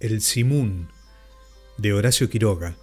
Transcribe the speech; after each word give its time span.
El 0.00 0.20
Simún, 0.20 0.90
de 1.76 1.92
Horacio 1.92 2.30
Quiroga. 2.30 2.76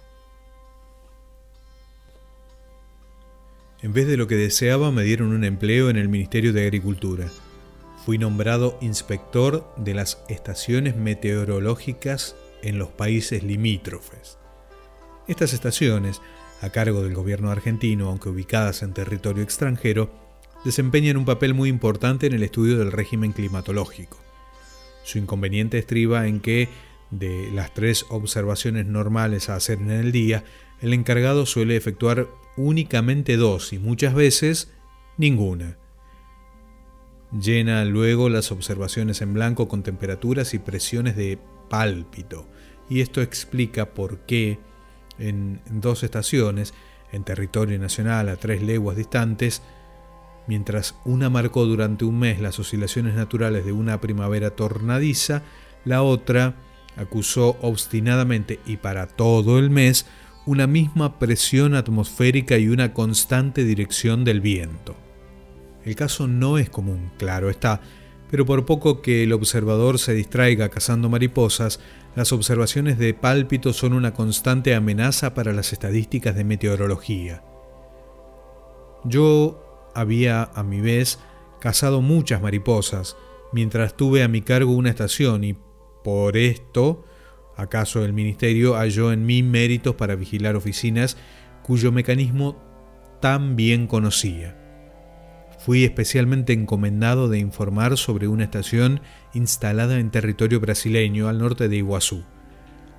En 3.80 3.94
vez 3.94 4.06
de 4.06 4.18
lo 4.18 4.26
que 4.26 4.34
deseaba, 4.34 4.90
me 4.90 5.02
dieron 5.02 5.28
un 5.28 5.42
empleo 5.42 5.88
en 5.88 5.96
el 5.96 6.10
Ministerio 6.10 6.52
de 6.52 6.64
Agricultura. 6.64 7.30
Fui 8.04 8.18
nombrado 8.18 8.76
inspector 8.82 9.66
de 9.78 9.94
las 9.94 10.22
estaciones 10.28 10.94
meteorológicas 10.94 12.36
en 12.62 12.78
los 12.78 12.90
países 12.90 13.42
limítrofes. 13.42 14.36
Estas 15.26 15.54
estaciones, 15.54 16.20
a 16.60 16.68
cargo 16.68 17.02
del 17.02 17.14
gobierno 17.14 17.50
argentino, 17.50 18.10
aunque 18.10 18.28
ubicadas 18.28 18.82
en 18.82 18.92
territorio 18.92 19.42
extranjero, 19.42 20.10
desempeñan 20.66 21.16
un 21.16 21.24
papel 21.24 21.54
muy 21.54 21.70
importante 21.70 22.26
en 22.26 22.34
el 22.34 22.42
estudio 22.42 22.76
del 22.76 22.92
régimen 22.92 23.32
climatológico. 23.32 24.18
Su 25.02 25.18
inconveniente 25.18 25.78
estriba 25.78 26.26
en 26.26 26.40
que, 26.40 26.68
de 27.10 27.50
las 27.52 27.72
tres 27.74 28.06
observaciones 28.08 28.86
normales 28.86 29.48
a 29.48 29.56
hacer 29.56 29.78
en 29.78 29.90
el 29.90 30.12
día, 30.12 30.44
el 30.80 30.92
encargado 30.92 31.46
suele 31.46 31.76
efectuar 31.76 32.26
únicamente 32.56 33.36
dos 33.36 33.72
y 33.72 33.78
muchas 33.78 34.14
veces 34.14 34.72
ninguna. 35.16 35.78
Llena 37.32 37.84
luego 37.84 38.28
las 38.28 38.52
observaciones 38.52 39.20
en 39.20 39.34
blanco 39.34 39.68
con 39.68 39.82
temperaturas 39.82 40.54
y 40.54 40.58
presiones 40.58 41.16
de 41.16 41.38
pálpito, 41.68 42.46
y 42.88 43.00
esto 43.00 43.20
explica 43.20 43.86
por 43.94 44.20
qué 44.20 44.58
en 45.18 45.60
dos 45.70 46.02
estaciones, 46.02 46.72
en 47.12 47.24
territorio 47.24 47.78
nacional 47.78 48.28
a 48.28 48.36
tres 48.36 48.62
leguas 48.62 48.96
distantes, 48.96 49.62
mientras 50.46 50.94
una 51.04 51.30
marcó 51.30 51.64
durante 51.64 52.04
un 52.04 52.18
mes 52.18 52.40
las 52.40 52.58
oscilaciones 52.58 53.14
naturales 53.14 53.64
de 53.64 53.72
una 53.72 54.00
primavera 54.00 54.50
tornadiza, 54.50 55.42
la 55.84 56.02
otra 56.02 56.54
acusó 56.96 57.56
obstinadamente 57.62 58.60
y 58.66 58.78
para 58.78 59.06
todo 59.06 59.58
el 59.58 59.70
mes 59.70 60.06
una 60.46 60.66
misma 60.66 61.18
presión 61.18 61.74
atmosférica 61.74 62.56
y 62.56 62.68
una 62.68 62.94
constante 62.94 63.64
dirección 63.64 64.24
del 64.24 64.40
viento. 64.40 64.96
El 65.84 65.96
caso 65.96 66.26
no 66.26 66.58
es 66.58 66.70
común, 66.70 67.10
claro 67.18 67.50
está, 67.50 67.80
pero 68.30 68.46
por 68.46 68.64
poco 68.64 69.02
que 69.02 69.24
el 69.24 69.32
observador 69.32 69.98
se 69.98 70.14
distraiga 70.14 70.68
cazando 70.68 71.08
mariposas, 71.08 71.80
las 72.14 72.32
observaciones 72.32 72.98
de 72.98 73.14
pálpito 73.14 73.72
son 73.72 73.92
una 73.92 74.14
constante 74.14 74.74
amenaza 74.74 75.34
para 75.34 75.52
las 75.52 75.72
estadísticas 75.72 76.34
de 76.34 76.44
meteorología. 76.44 77.42
Yo 79.04 79.90
había, 79.94 80.44
a 80.54 80.62
mi 80.62 80.80
vez, 80.80 81.18
cazado 81.60 82.00
muchas 82.00 82.42
mariposas, 82.42 83.16
mientras 83.52 83.96
tuve 83.96 84.22
a 84.22 84.28
mi 84.28 84.42
cargo 84.42 84.72
una 84.72 84.90
estación 84.90 85.44
y 85.44 85.56
por 86.06 86.36
esto 86.36 87.04
¿Acaso 87.56 88.04
el 88.04 88.12
ministerio 88.12 88.76
halló 88.76 89.12
en 89.12 89.26
mí 89.26 89.42
méritos 89.42 89.96
para 89.96 90.14
vigilar 90.14 90.54
oficinas 90.54 91.16
cuyo 91.64 91.90
mecanismo 91.90 92.62
tan 93.20 93.56
bien 93.56 93.88
conocía? 93.88 94.56
Fui 95.58 95.82
especialmente 95.82 96.52
encomendado 96.52 97.28
de 97.28 97.38
informar 97.38 97.96
sobre 97.96 98.28
una 98.28 98.44
estación 98.44 99.00
instalada 99.34 99.98
en 99.98 100.12
territorio 100.12 100.60
brasileño 100.60 101.28
al 101.28 101.38
norte 101.38 101.68
de 101.68 101.78
Iguazú. 101.78 102.22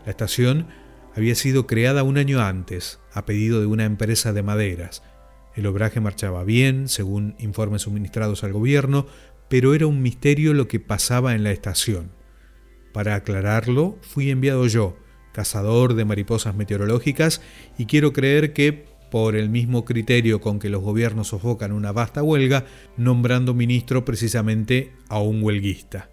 La 0.05 0.11
estación 0.11 0.67
había 1.15 1.35
sido 1.35 1.65
creada 1.65 2.03
un 2.03 2.17
año 2.17 2.41
antes, 2.41 2.99
a 3.13 3.25
pedido 3.25 3.61
de 3.61 3.67
una 3.67 3.85
empresa 3.85 4.33
de 4.33 4.43
maderas. 4.43 5.01
El 5.55 5.67
obraje 5.67 6.01
marchaba 6.01 6.43
bien, 6.43 6.89
según 6.89 7.35
informes 7.39 7.83
suministrados 7.83 8.43
al 8.43 8.51
gobierno, 8.51 9.05
pero 9.47 9.73
era 9.75 9.87
un 9.87 10.01
misterio 10.01 10.53
lo 10.53 10.67
que 10.67 10.81
pasaba 10.81 11.35
en 11.35 11.43
la 11.43 11.51
estación. 11.51 12.16
Para 12.93 13.15
aclararlo, 13.15 13.97
fui 14.01 14.29
enviado 14.31 14.67
yo, 14.67 14.97
cazador 15.33 15.93
de 15.93 16.05
mariposas 16.05 16.55
meteorológicas, 16.55 17.41
y 17.77 17.85
quiero 17.85 18.13
creer 18.13 18.53
que, 18.53 18.85
por 19.11 19.35
el 19.35 19.49
mismo 19.49 19.85
criterio 19.85 20.41
con 20.41 20.59
que 20.59 20.69
los 20.69 20.81
gobiernos 20.81 21.29
sofocan 21.29 21.71
una 21.71 21.91
vasta 21.91 22.23
huelga, 22.23 22.65
nombrando 22.97 23.53
ministro 23.53 24.03
precisamente 24.03 24.93
a 25.09 25.19
un 25.19 25.43
huelguista. 25.43 26.09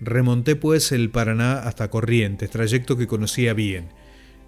Remonté 0.00 0.54
pues 0.54 0.92
el 0.92 1.10
Paraná 1.10 1.60
hasta 1.60 1.90
Corrientes, 1.90 2.50
trayecto 2.50 2.96
que 2.96 3.08
conocía 3.08 3.52
bien. 3.52 3.88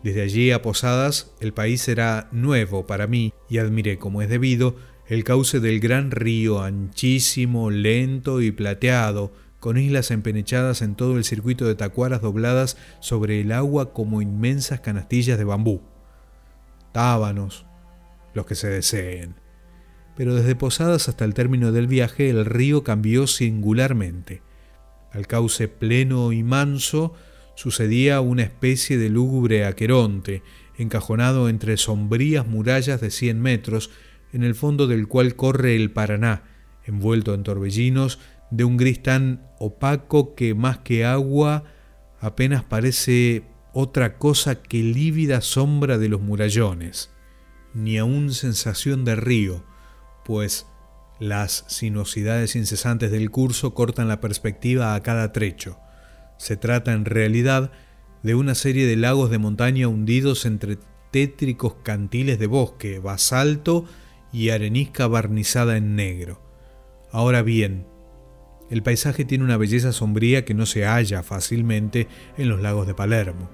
Desde 0.04 0.22
allí 0.22 0.50
a 0.52 0.62
Posadas 0.62 1.34
el 1.40 1.52
país 1.52 1.88
era 1.88 2.28
nuevo 2.32 2.86
para 2.86 3.06
mí 3.06 3.32
y 3.48 3.58
admiré, 3.58 3.98
como 3.98 4.22
es 4.22 4.28
debido, 4.28 4.76
el 5.08 5.24
cauce 5.24 5.58
del 5.58 5.80
gran 5.80 6.12
río 6.12 6.62
anchísimo, 6.62 7.70
lento 7.70 8.40
y 8.40 8.52
plateado, 8.52 9.32
con 9.60 9.76
islas 9.76 10.10
empenechadas 10.10 10.82
en 10.82 10.94
todo 10.96 11.18
el 11.18 11.24
circuito 11.24 11.66
de 11.66 11.74
tacuaras 11.74 12.22
dobladas 12.22 12.78
sobre 12.98 13.40
el 13.40 13.52
agua 13.52 13.92
como 13.92 14.22
inmensas 14.22 14.80
canastillas 14.80 15.38
de 15.38 15.44
bambú. 15.44 15.82
Tábanos, 16.92 17.66
los 18.34 18.46
que 18.46 18.54
se 18.54 18.68
deseen. 18.68 19.34
Pero 20.16 20.34
desde 20.34 20.56
Posadas 20.56 21.08
hasta 21.08 21.24
el 21.24 21.34
término 21.34 21.72
del 21.72 21.86
viaje 21.86 22.30
el 22.30 22.46
río 22.46 22.82
cambió 22.82 23.26
singularmente. 23.26 24.42
Al 25.12 25.26
cauce 25.26 25.68
pleno 25.68 26.32
y 26.32 26.42
manso 26.42 27.14
sucedía 27.54 28.20
una 28.22 28.42
especie 28.42 28.96
de 28.96 29.10
lúgubre 29.10 29.66
aqueronte, 29.66 30.42
encajonado 30.78 31.50
entre 31.50 31.76
sombrías 31.76 32.46
murallas 32.46 33.00
de 33.00 33.10
cien 33.10 33.40
metros, 33.40 33.90
en 34.32 34.42
el 34.42 34.54
fondo 34.54 34.86
del 34.86 35.08
cual 35.08 35.36
corre 35.36 35.76
el 35.76 35.90
Paraná, 35.90 36.44
envuelto 36.86 37.34
en 37.34 37.42
torbellinos 37.42 38.18
de 38.50 38.64
un 38.64 38.76
gris 38.76 39.02
tan 39.02 39.48
opaco 39.58 40.34
que 40.34 40.54
más 40.54 40.78
que 40.78 41.04
agua 41.04 41.64
apenas 42.20 42.64
parece 42.64 43.44
otra 43.72 44.18
cosa 44.18 44.62
que 44.62 44.78
lívida 44.78 45.40
sombra 45.40 45.98
de 45.98 46.08
los 46.08 46.20
murallones, 46.20 47.10
ni 47.74 47.98
aún 47.98 48.32
sensación 48.32 49.04
de 49.04 49.16
río, 49.16 49.64
pues 50.24 50.66
las 51.20 51.64
sinuosidades 51.68 52.56
incesantes 52.56 53.10
del 53.10 53.30
curso 53.30 53.74
cortan 53.74 54.08
la 54.08 54.20
perspectiva 54.20 54.94
a 54.94 55.02
cada 55.02 55.32
trecho. 55.32 55.78
Se 56.38 56.56
trata 56.56 56.92
en 56.92 57.04
realidad 57.04 57.70
de 58.22 58.34
una 58.34 58.54
serie 58.54 58.86
de 58.86 58.96
lagos 58.96 59.30
de 59.30 59.38
montaña 59.38 59.88
hundidos 59.88 60.46
entre 60.46 60.78
tétricos 61.10 61.74
cantiles 61.82 62.38
de 62.38 62.46
bosque, 62.46 62.98
basalto 62.98 63.84
y 64.32 64.50
arenisca 64.50 65.06
barnizada 65.06 65.76
en 65.76 65.96
negro. 65.96 66.40
Ahora 67.12 67.42
bien, 67.42 67.86
el 68.70 68.82
paisaje 68.82 69.24
tiene 69.24 69.44
una 69.44 69.56
belleza 69.56 69.92
sombría 69.92 70.44
que 70.44 70.54
no 70.54 70.64
se 70.64 70.84
halla 70.84 71.22
fácilmente 71.22 72.06
en 72.38 72.48
los 72.48 72.60
lagos 72.60 72.86
de 72.86 72.94
Palermo. 72.94 73.50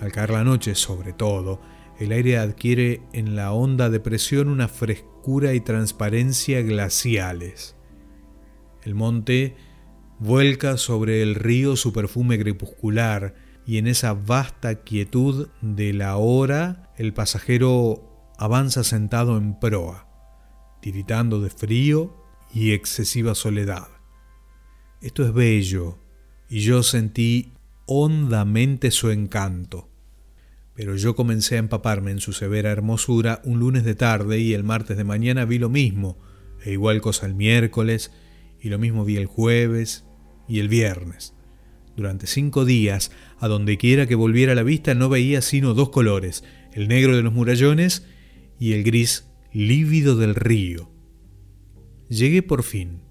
Al 0.00 0.12
caer 0.12 0.30
la 0.30 0.44
noche, 0.44 0.74
sobre 0.74 1.12
todo, 1.12 1.60
el 1.98 2.12
aire 2.12 2.38
adquiere 2.38 3.02
en 3.12 3.36
la 3.36 3.52
honda 3.52 3.90
de 3.90 4.00
presión 4.00 4.48
una 4.48 4.68
frescura 4.68 5.54
y 5.54 5.60
transparencia 5.60 6.62
glaciales. 6.62 7.76
El 8.82 8.94
monte 8.94 9.56
vuelca 10.18 10.78
sobre 10.78 11.22
el 11.22 11.34
río 11.34 11.76
su 11.76 11.92
perfume 11.92 12.38
crepuscular 12.38 13.34
y 13.66 13.78
en 13.78 13.86
esa 13.86 14.14
vasta 14.14 14.84
quietud 14.84 15.48
de 15.60 15.92
la 15.92 16.16
hora 16.16 16.92
el 16.96 17.12
pasajero 17.12 18.32
avanza 18.38 18.84
sentado 18.84 19.36
en 19.36 19.58
proa, 19.58 20.08
tiritando 20.80 21.40
de 21.40 21.50
frío 21.50 22.24
y 22.54 22.72
excesiva 22.72 23.34
soledad. 23.34 23.95
Esto 25.02 25.24
es 25.26 25.34
bello, 25.34 25.98
y 26.48 26.60
yo 26.60 26.82
sentí 26.82 27.52
hondamente 27.84 28.90
su 28.90 29.10
encanto. 29.10 29.90
Pero 30.74 30.96
yo 30.96 31.14
comencé 31.14 31.56
a 31.56 31.58
empaparme 31.58 32.12
en 32.12 32.20
su 32.20 32.32
severa 32.32 32.70
hermosura 32.70 33.42
un 33.44 33.60
lunes 33.60 33.84
de 33.84 33.94
tarde 33.94 34.38
y 34.38 34.54
el 34.54 34.64
martes 34.64 34.96
de 34.96 35.04
mañana 35.04 35.44
vi 35.44 35.58
lo 35.58 35.68
mismo, 35.68 36.18
e 36.64 36.72
igual 36.72 37.02
cosa 37.02 37.26
el 37.26 37.34
miércoles, 37.34 38.10
y 38.60 38.70
lo 38.70 38.78
mismo 38.78 39.04
vi 39.04 39.16
el 39.16 39.26
jueves 39.26 40.06
y 40.48 40.60
el 40.60 40.68
viernes. 40.68 41.34
Durante 41.94 42.26
cinco 42.26 42.64
días, 42.64 43.10
a 43.38 43.48
donde 43.48 43.76
quiera 43.76 44.06
que 44.06 44.14
volviera 44.14 44.54
la 44.54 44.62
vista, 44.62 44.94
no 44.94 45.10
veía 45.10 45.42
sino 45.42 45.74
dos 45.74 45.90
colores, 45.90 46.42
el 46.72 46.88
negro 46.88 47.16
de 47.16 47.22
los 47.22 47.34
murallones 47.34 48.06
y 48.58 48.72
el 48.72 48.82
gris 48.82 49.28
lívido 49.52 50.16
del 50.16 50.34
río. 50.34 50.90
Llegué 52.08 52.42
por 52.42 52.62
fin 52.62 53.05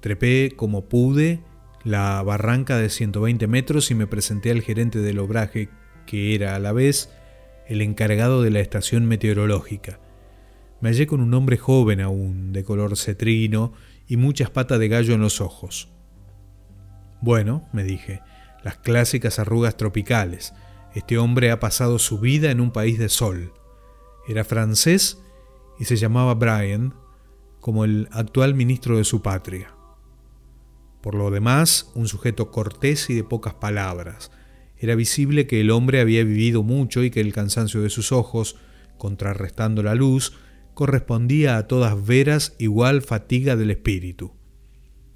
Trepé 0.00 0.52
como 0.56 0.88
pude 0.88 1.40
la 1.84 2.22
barranca 2.22 2.76
de 2.76 2.90
120 2.90 3.46
metros 3.46 3.90
y 3.90 3.94
me 3.94 4.06
presenté 4.06 4.50
al 4.50 4.62
gerente 4.62 4.98
del 5.00 5.18
obraje, 5.18 5.68
que 6.06 6.34
era 6.34 6.54
a 6.54 6.58
la 6.58 6.72
vez 6.72 7.10
el 7.66 7.82
encargado 7.82 8.42
de 8.42 8.50
la 8.50 8.60
estación 8.60 9.06
meteorológica. 9.06 10.00
Me 10.80 10.90
hallé 10.90 11.06
con 11.06 11.20
un 11.20 11.34
hombre 11.34 11.56
joven 11.56 12.00
aún, 12.00 12.52
de 12.52 12.64
color 12.64 12.96
cetrino 12.96 13.72
y 14.06 14.16
muchas 14.16 14.50
patas 14.50 14.78
de 14.78 14.88
gallo 14.88 15.14
en 15.14 15.20
los 15.20 15.40
ojos. 15.40 15.88
Bueno, 17.20 17.68
me 17.72 17.82
dije, 17.82 18.22
las 18.62 18.76
clásicas 18.76 19.38
arrugas 19.38 19.76
tropicales. 19.76 20.54
Este 20.94 21.18
hombre 21.18 21.50
ha 21.50 21.60
pasado 21.60 21.98
su 21.98 22.18
vida 22.20 22.50
en 22.50 22.60
un 22.60 22.70
país 22.70 22.98
de 22.98 23.08
sol. 23.08 23.52
Era 24.28 24.44
francés 24.44 25.18
y 25.78 25.84
se 25.84 25.96
llamaba 25.96 26.34
Brian, 26.34 26.94
como 27.60 27.84
el 27.84 28.08
actual 28.12 28.54
ministro 28.54 28.96
de 28.96 29.04
su 29.04 29.20
patria. 29.20 29.77
Por 31.00 31.14
lo 31.14 31.30
demás, 31.30 31.90
un 31.94 32.08
sujeto 32.08 32.50
cortés 32.50 33.08
y 33.10 33.14
de 33.14 33.24
pocas 33.24 33.54
palabras. 33.54 34.30
Era 34.76 34.94
visible 34.94 35.46
que 35.46 35.60
el 35.60 35.70
hombre 35.70 36.00
había 36.00 36.24
vivido 36.24 36.62
mucho 36.62 37.02
y 37.02 37.10
que 37.10 37.20
el 37.20 37.32
cansancio 37.32 37.82
de 37.82 37.90
sus 37.90 38.12
ojos, 38.12 38.56
contrarrestando 38.96 39.82
la 39.82 39.94
luz, 39.94 40.34
correspondía 40.74 41.56
a 41.56 41.66
todas 41.66 42.06
veras 42.06 42.54
igual 42.58 43.02
fatiga 43.02 43.56
del 43.56 43.72
espíritu. 43.72 44.32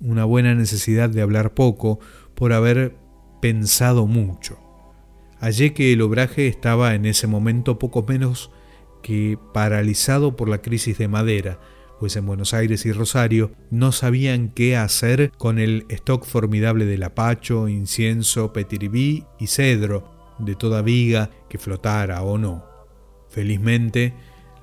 Una 0.00 0.24
buena 0.24 0.54
necesidad 0.54 1.08
de 1.10 1.22
hablar 1.22 1.54
poco 1.54 2.00
por 2.34 2.52
haber 2.52 2.96
pensado 3.40 4.06
mucho. 4.06 4.58
Hallé 5.40 5.74
que 5.74 5.92
el 5.92 6.02
obraje 6.02 6.48
estaba 6.48 6.94
en 6.94 7.06
ese 7.06 7.26
momento 7.26 7.78
poco 7.78 8.04
menos 8.06 8.50
que 9.02 9.38
paralizado 9.52 10.36
por 10.36 10.48
la 10.48 10.62
crisis 10.62 10.98
de 10.98 11.08
madera, 11.08 11.60
en 12.02 12.26
Buenos 12.26 12.52
Aires 12.52 12.84
y 12.84 12.90
Rosario 12.90 13.52
no 13.70 13.92
sabían 13.92 14.48
qué 14.48 14.76
hacer 14.76 15.30
con 15.38 15.60
el 15.60 15.86
stock 15.88 16.26
formidable 16.26 16.84
de 16.84 16.98
lapacho, 16.98 17.68
incienso, 17.68 18.52
petiribí 18.52 19.24
y 19.38 19.46
cedro, 19.46 20.34
de 20.40 20.56
toda 20.56 20.82
viga 20.82 21.30
que 21.48 21.58
flotara 21.58 22.22
o 22.22 22.38
no. 22.38 22.66
Felizmente, 23.30 24.14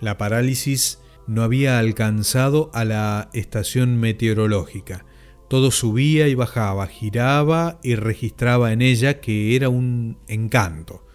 la 0.01 0.17
parálisis 0.17 0.99
no 1.27 1.41
había 1.41 1.79
alcanzado 1.79 2.71
a 2.73 2.83
la 2.83 3.29
estación 3.31 3.97
meteorológica. 3.97 5.05
Todo 5.47 5.71
subía 5.71 6.27
y 6.27 6.35
bajaba, 6.35 6.87
giraba 6.87 7.79
y 7.83 7.95
registraba 7.95 8.73
en 8.73 8.81
ella 8.81 9.21
que 9.21 9.55
era 9.55 9.69
un 9.69 10.17
encanto, 10.27 11.07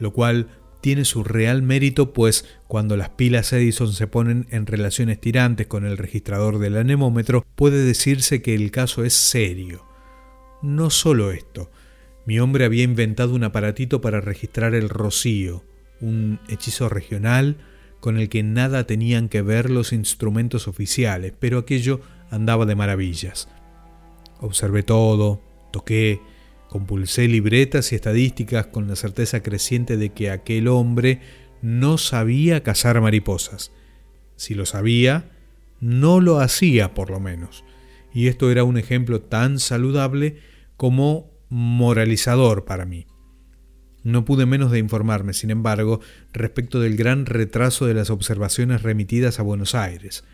lo 0.00 0.12
cual 0.12 0.48
tiene 0.80 1.04
su 1.04 1.24
real 1.24 1.62
mérito 1.62 2.12
pues 2.12 2.44
cuando 2.66 2.96
las 2.96 3.10
pilas 3.10 3.52
Edison 3.52 3.92
se 3.92 4.06
ponen 4.06 4.46
en 4.50 4.66
relaciones 4.66 5.20
tirantes 5.20 5.66
con 5.66 5.84
el 5.84 5.98
registrador 5.98 6.58
del 6.58 6.76
anemómetro 6.76 7.44
puede 7.54 7.84
decirse 7.84 8.42
que 8.42 8.54
el 8.54 8.70
caso 8.70 9.04
es 9.04 9.14
serio. 9.14 9.84
No 10.62 10.90
solo 10.90 11.30
esto, 11.32 11.70
mi 12.26 12.40
hombre 12.40 12.64
había 12.64 12.82
inventado 12.82 13.34
un 13.34 13.44
aparatito 13.44 14.00
para 14.00 14.20
registrar 14.20 14.74
el 14.74 14.88
rocío, 14.88 15.64
un 16.00 16.40
hechizo 16.48 16.88
regional 16.88 17.56
con 18.00 18.18
el 18.18 18.28
que 18.28 18.42
nada 18.42 18.86
tenían 18.86 19.28
que 19.28 19.42
ver 19.42 19.70
los 19.70 19.92
instrumentos 19.92 20.68
oficiales, 20.68 21.32
pero 21.38 21.58
aquello 21.58 22.00
andaba 22.30 22.66
de 22.66 22.76
maravillas. 22.76 23.48
Observé 24.40 24.82
todo, 24.82 25.42
toqué, 25.72 26.20
Compulsé 26.68 27.28
libretas 27.28 27.92
y 27.92 27.94
estadísticas 27.94 28.66
con 28.66 28.88
la 28.88 28.96
certeza 28.96 29.42
creciente 29.42 29.96
de 29.96 30.10
que 30.10 30.30
aquel 30.30 30.68
hombre 30.68 31.20
no 31.62 31.98
sabía 31.98 32.62
cazar 32.62 33.00
mariposas. 33.00 33.72
Si 34.36 34.54
lo 34.54 34.66
sabía, 34.66 35.30
no 35.80 36.20
lo 36.20 36.40
hacía 36.40 36.94
por 36.94 37.10
lo 37.10 37.20
menos. 37.20 37.64
Y 38.12 38.28
esto 38.28 38.50
era 38.50 38.64
un 38.64 38.78
ejemplo 38.78 39.20
tan 39.20 39.58
saludable 39.58 40.38
como 40.76 41.30
moralizador 41.48 42.64
para 42.64 42.84
mí. 42.84 43.06
No 44.04 44.24
pude 44.24 44.46
menos 44.46 44.70
de 44.70 44.78
informarme, 44.78 45.32
sin 45.32 45.50
embargo, 45.50 46.00
respecto 46.32 46.80
del 46.80 46.96
gran 46.96 47.26
retraso 47.26 47.86
de 47.86 47.94
las 47.94 48.10
observaciones 48.10 48.82
remitidas 48.82 49.40
a 49.40 49.42
Buenos 49.42 49.74
Aires. 49.74 50.24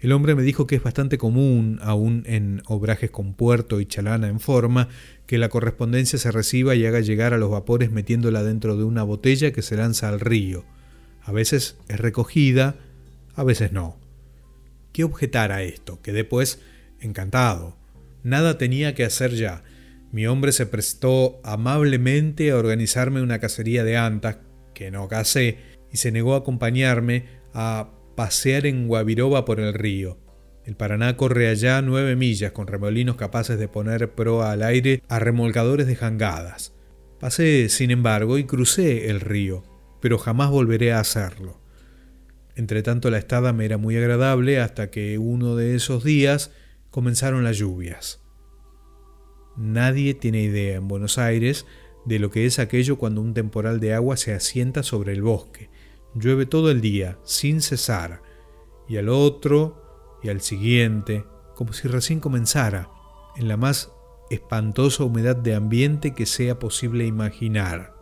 El 0.00 0.12
hombre 0.12 0.36
me 0.36 0.42
dijo 0.42 0.66
que 0.66 0.76
es 0.76 0.82
bastante 0.82 1.18
común, 1.18 1.80
aún 1.82 2.22
en 2.26 2.62
obrajes 2.66 3.10
con 3.10 3.34
puerto 3.34 3.80
y 3.80 3.86
chalana 3.86 4.28
en 4.28 4.38
forma, 4.38 4.88
que 5.26 5.38
la 5.38 5.48
correspondencia 5.48 6.18
se 6.18 6.30
reciba 6.30 6.76
y 6.76 6.86
haga 6.86 7.00
llegar 7.00 7.34
a 7.34 7.38
los 7.38 7.50
vapores 7.50 7.90
metiéndola 7.90 8.44
dentro 8.44 8.76
de 8.76 8.84
una 8.84 9.02
botella 9.02 9.52
que 9.52 9.62
se 9.62 9.76
lanza 9.76 10.08
al 10.08 10.20
río. 10.20 10.64
A 11.22 11.32
veces 11.32 11.76
es 11.88 11.98
recogida, 11.98 12.76
a 13.34 13.42
veces 13.42 13.72
no. 13.72 13.98
¿Qué 14.92 15.02
objetar 15.02 15.50
a 15.50 15.62
esto? 15.62 16.00
Quedé 16.00 16.24
pues 16.24 16.60
encantado. 17.00 17.76
Nada 18.22 18.56
tenía 18.56 18.94
que 18.94 19.04
hacer 19.04 19.32
ya. 19.32 19.64
Mi 20.12 20.26
hombre 20.26 20.52
se 20.52 20.66
prestó 20.66 21.40
amablemente 21.42 22.52
a 22.52 22.56
organizarme 22.56 23.20
una 23.20 23.40
cacería 23.40 23.84
de 23.84 23.96
antas, 23.96 24.38
que 24.74 24.90
no 24.92 25.08
casé, 25.08 25.58
y 25.92 25.96
se 25.96 26.12
negó 26.12 26.34
a 26.34 26.38
acompañarme 26.38 27.26
a 27.52 27.90
pasear 28.18 28.66
en 28.66 28.88
Guaviroba 28.88 29.44
por 29.44 29.60
el 29.60 29.72
río. 29.72 30.18
El 30.64 30.74
Paraná 30.74 31.16
corre 31.16 31.48
allá 31.48 31.80
nueve 31.82 32.16
millas 32.16 32.50
con 32.50 32.66
remolinos 32.66 33.14
capaces 33.14 33.60
de 33.60 33.68
poner 33.68 34.10
proa 34.10 34.50
al 34.50 34.64
aire 34.64 35.04
a 35.08 35.20
remolcadores 35.20 35.86
de 35.86 35.94
jangadas. 35.94 36.74
Pasé, 37.20 37.68
sin 37.68 37.92
embargo, 37.92 38.36
y 38.36 38.42
crucé 38.42 39.08
el 39.08 39.20
río, 39.20 39.62
pero 40.00 40.18
jamás 40.18 40.50
volveré 40.50 40.92
a 40.92 40.98
hacerlo. 40.98 41.60
Entretanto 42.56 43.08
la 43.08 43.18
estada 43.18 43.52
me 43.52 43.64
era 43.64 43.78
muy 43.78 43.96
agradable 43.96 44.58
hasta 44.58 44.90
que 44.90 45.16
uno 45.18 45.54
de 45.54 45.76
esos 45.76 46.02
días 46.02 46.50
comenzaron 46.90 47.44
las 47.44 47.56
lluvias. 47.56 48.20
Nadie 49.56 50.14
tiene 50.14 50.42
idea 50.42 50.74
en 50.74 50.88
Buenos 50.88 51.18
Aires 51.18 51.66
de 52.04 52.18
lo 52.18 52.32
que 52.32 52.46
es 52.46 52.58
aquello 52.58 52.98
cuando 52.98 53.20
un 53.20 53.32
temporal 53.32 53.78
de 53.78 53.94
agua 53.94 54.16
se 54.16 54.34
asienta 54.34 54.82
sobre 54.82 55.12
el 55.12 55.22
bosque 55.22 55.70
Llueve 56.18 56.46
todo 56.46 56.70
el 56.70 56.80
día, 56.80 57.18
sin 57.22 57.60
cesar, 57.60 58.22
y 58.88 58.96
al 58.96 59.08
otro, 59.08 60.18
y 60.22 60.30
al 60.30 60.40
siguiente, 60.40 61.24
como 61.54 61.72
si 61.72 61.86
recién 61.86 62.18
comenzara, 62.18 62.90
en 63.36 63.46
la 63.46 63.56
más 63.56 63.92
espantosa 64.30 65.04
humedad 65.04 65.36
de 65.36 65.54
ambiente 65.54 66.14
que 66.14 66.26
sea 66.26 66.58
posible 66.58 67.06
imaginar. 67.06 67.94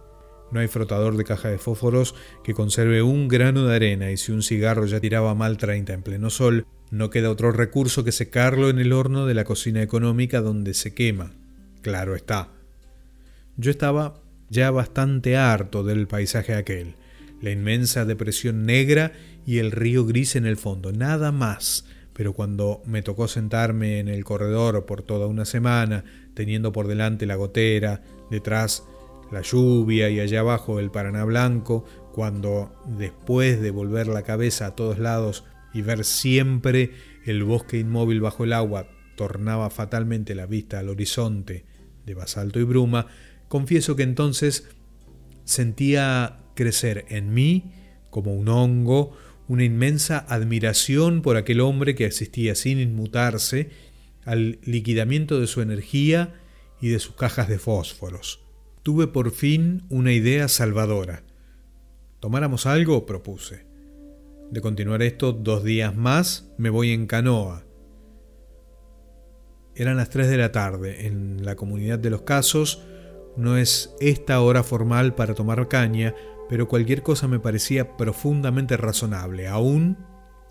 No 0.51 0.61
hay 0.61 0.69
frotador 0.69 1.17
de 1.17 1.25
caja 1.25 1.49
de 1.49 1.59
fósforos 1.59 2.15
que 2.43 2.55
conserve 2.55 3.03
un 3.03 3.29
grano 3.29 3.67
de 3.67 3.77
arena 3.77 4.11
y 4.11 4.17
si 4.17 4.33
un 4.33 4.43
cigarro 4.43 4.87
ya 4.87 5.01
tiraba 5.01 5.35
mal 5.35 5.59
30 5.59 5.93
en 5.93 6.03
pleno 6.03 6.31
sol, 6.31 6.67
no 6.91 7.11
queda 7.11 7.31
otro 7.31 7.53
recurso 7.53 8.05
que 8.05 8.12
secarlo 8.12 8.71
en 8.71 8.79
el 8.79 8.93
horno 8.93 9.27
de 9.27 9.35
la 9.35 9.45
cocina 9.45 9.83
económica 9.83 10.41
donde 10.41 10.73
se 10.73 10.95
quema. 10.95 11.33
Claro 11.83 12.15
está. 12.15 12.49
Yo 13.57 13.71
estaba 13.71 14.23
ya 14.49 14.71
bastante 14.71 15.37
harto 15.37 15.83
del 15.83 16.07
paisaje 16.07 16.55
aquel 16.55 16.95
la 17.41 17.50
inmensa 17.50 18.05
depresión 18.05 18.65
negra 18.65 19.12
y 19.44 19.59
el 19.59 19.73
río 19.73 20.05
gris 20.05 20.37
en 20.37 20.47
el 20.47 20.56
fondo, 20.56 20.93
nada 20.93 21.33
más. 21.33 21.87
Pero 22.12 22.33
cuando 22.33 22.83
me 22.87 23.03
tocó 23.03 23.29
sentarme 23.29 23.99
en 23.99 24.09
el 24.09 24.25
corredor 24.25 24.87
por 24.87 25.03
toda 25.03 25.27
una 25.27 25.44
semana, 25.44 26.05
teniendo 26.35 26.73
por 26.73 26.88
delante 26.88 27.27
la 27.27 27.37
gotera, 27.37 28.03
detrás 28.31 28.85
la 29.31 29.43
lluvia 29.43 30.09
y 30.09 30.21
allá 30.21 30.41
abajo 30.41 30.81
el 30.81 30.91
Paraná 30.91 31.25
Blanco, 31.25 31.85
cuando 32.12 32.75
después 32.87 33.61
de 33.61 33.71
volver 33.71 34.06
la 34.06 34.23
cabeza 34.23 34.67
a 34.67 34.75
todos 34.75 34.99
lados 34.99 35.44
y 35.75 35.83
ver 35.83 36.05
siempre 36.05 36.93
el 37.27 37.44
bosque 37.44 37.79
inmóvil 37.79 38.21
bajo 38.21 38.44
el 38.44 38.53
agua 38.53 38.88
tornaba 39.17 39.69
fatalmente 39.71 40.35
la 40.35 40.47
vista 40.47 40.79
al 40.79 40.88
horizonte 40.88 41.65
de 42.06 42.15
basalto 42.15 42.61
y 42.61 42.65
bruma, 42.65 43.09
confieso 43.49 43.97
que 43.97 44.05
entonces 44.05 44.69
sentía 45.45 46.38
crecer 46.57 47.05
en 47.09 47.33
mí, 47.33 47.71
como 48.11 48.35
un 48.35 48.49
hongo, 48.49 49.17
una 49.47 49.63
inmensa 49.63 50.27
admiración 50.29 51.23
por 51.23 51.37
aquel 51.37 51.61
hombre 51.61 51.95
que 51.95 52.07
asistía 52.07 52.57
sin 52.57 52.81
inmutarse 52.81 53.71
al 54.25 54.59
liquidamiento 54.65 55.39
de 55.39 55.47
su 55.47 55.61
energía 55.61 56.35
y 56.81 56.89
de 56.89 56.99
sus 56.99 57.15
cajas 57.15 57.49
de 57.49 57.61
fósforos. 57.61 58.41
Tuve 58.83 59.07
por 59.07 59.31
fin 59.31 59.85
una 59.89 60.13
idea 60.13 60.49
salvadora. 60.49 61.23
¿Tomáramos 62.21 62.67
algo? 62.67 63.07
propuse. 63.07 63.67
De 64.51 64.61
continuar 64.61 65.03
esto 65.03 65.33
dos 65.33 65.65
días 65.65 65.95
más, 65.95 66.51
me 66.59 66.71
voy 66.71 66.91
en 66.91 67.07
canoa. 67.07 67.65
Eran 69.75 69.97
las 69.97 70.11
tres 70.11 70.29
de 70.29 70.39
la 70.39 70.53
tarde. 70.53 71.07
En 71.07 71.45
la 71.45 71.55
comunidad 71.55 71.99
de 71.99 72.11
los 72.11 72.23
casos 72.23 72.83
no 73.37 73.57
es 73.57 73.95
esta 74.00 74.40
hora 74.40 74.62
formal 74.62 75.14
para 75.14 75.35
tomar 75.35 75.69
caña, 75.69 76.14
pero 76.49 76.69
cualquier 76.69 77.02
cosa 77.02 77.28
me 77.28 77.40
parecía 77.40 77.97
profundamente 77.97 78.76
razonable, 78.76 79.49
aún 79.49 79.99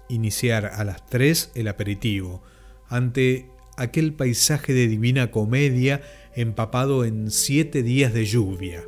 iniciar 0.10 0.66
a 0.66 0.84
las 0.84 1.06
3 1.08 1.52
el 1.56 1.68
aperitivo, 1.68 2.44
ante 2.88 3.50
aquel 3.78 4.14
paisaje 4.14 4.74
de 4.74 4.88
divina 4.88 5.32
comedia 5.32 6.02
empapado 6.36 7.06
en 7.06 7.32
siete 7.32 7.84
días 7.84 8.14
de 8.14 8.26
lluvia. 8.26 8.84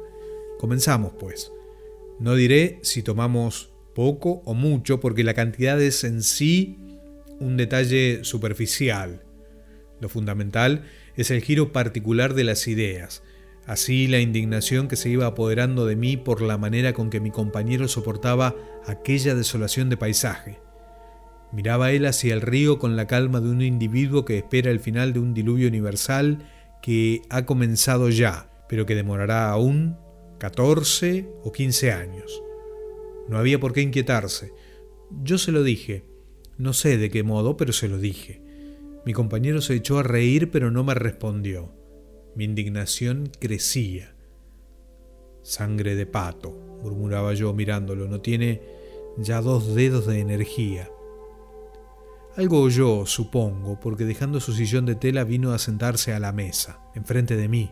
Comenzamos, 0.60 1.14
pues. 1.20 1.52
No 2.20 2.36
diré 2.36 2.80
si 2.84 3.04
tomamos 3.04 3.72
poco 3.94 4.42
o 4.46 4.54
mucho, 4.54 5.00
porque 5.00 5.24
la 5.24 5.34
cantidad 5.34 5.82
es 5.82 6.04
en 6.04 6.22
sí 6.24 6.78
un 7.40 7.58
detalle 7.58 8.24
superficial. 8.24 9.24
Lo 10.00 10.10
fundamental 10.10 10.84
es 11.16 11.32
el 11.32 11.42
giro 11.42 11.72
particular 11.72 12.34
de 12.34 12.44
las 12.44 12.68
ideas, 12.68 13.24
Así 13.68 14.08
la 14.08 14.20
indignación 14.20 14.88
que 14.88 14.96
se 14.96 15.10
iba 15.10 15.26
apoderando 15.26 15.86
de 15.86 15.98
mí 15.98 16.16
por 16.16 16.42
la 16.42 16.58
manera 16.58 16.94
con 16.94 17.10
que 17.10 17.20
mi 17.20 17.32
compañero 17.32 17.90
soportaba 17.90 18.56
aquella 18.86 19.36
desolación 19.36 19.90
de 19.90 19.98
paisaje. 19.98 20.62
Miraba 21.52 21.92
él 21.92 22.06
hacia 22.06 22.34
el 22.34 22.42
río 22.42 22.80
con 22.80 22.96
la 22.96 23.08
calma 23.08 23.42
de 23.42 23.50
un 23.50 23.62
individuo 23.62 24.24
que 24.24 24.38
espera 24.38 24.72
el 24.72 24.80
final 24.80 25.12
de 25.12 25.20
un 25.20 25.34
diluvio 25.34 25.68
universal 25.68 26.50
que 26.82 27.22
ha 27.30 27.46
comenzado 27.46 28.10
ya, 28.10 28.50
pero 28.70 28.86
que 28.86 28.96
demorará 28.96 29.50
aún 29.50 29.98
14 30.40 31.28
o 31.44 31.52
15 31.52 31.92
años. 31.92 32.42
No 33.28 33.38
había 33.38 33.60
por 33.60 33.74
qué 33.74 33.82
inquietarse. 33.82 34.54
Yo 35.24 35.38
se 35.38 35.52
lo 35.52 35.62
dije. 35.64 36.06
No 36.58 36.72
sé 36.72 36.98
de 36.98 37.10
qué 37.10 37.24
modo, 37.24 37.58
pero 37.58 37.74
se 37.74 37.90
lo 37.90 37.98
dije. 37.98 38.42
Mi 39.06 39.12
compañero 39.12 39.60
se 39.60 39.76
echó 39.76 40.00
a 40.00 40.04
reír 40.04 40.52
pero 40.52 40.72
no 40.72 40.86
me 40.86 40.94
respondió. 40.94 41.74
Mi 42.38 42.44
indignación 42.44 43.32
crecía. 43.40 44.14
Sangre 45.42 45.96
de 45.96 46.06
pato, 46.06 46.52
murmuraba 46.84 47.34
yo 47.34 47.52
mirándolo, 47.52 48.08
no 48.08 48.22
tiene 48.22 48.62
ya 49.18 49.42
dos 49.42 49.74
dedos 49.74 50.06
de 50.06 50.20
energía. 50.20 50.88
Algo 52.36 52.62
oyó, 52.62 53.08
supongo, 53.08 53.80
porque 53.80 54.06
dejando 54.06 54.40
su 54.40 54.54
sillón 54.54 54.86
de 54.86 54.94
tela 54.94 55.24
vino 55.24 55.52
a 55.52 55.58
sentarse 55.58 56.14
a 56.14 56.20
la 56.20 56.32
mesa, 56.32 56.80
enfrente 56.94 57.36
de 57.38 57.48
mí. 57.48 57.72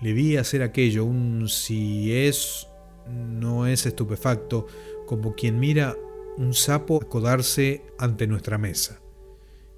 Le 0.00 0.12
vi 0.12 0.36
hacer 0.36 0.62
aquello, 0.62 1.04
un 1.04 1.48
si 1.48 2.14
es, 2.14 2.68
no 3.08 3.66
es 3.66 3.84
estupefacto, 3.84 4.68
como 5.06 5.34
quien 5.34 5.58
mira 5.58 5.96
un 6.36 6.54
sapo 6.54 7.00
acodarse 7.02 7.82
ante 7.98 8.28
nuestra 8.28 8.58
mesa. 8.58 9.00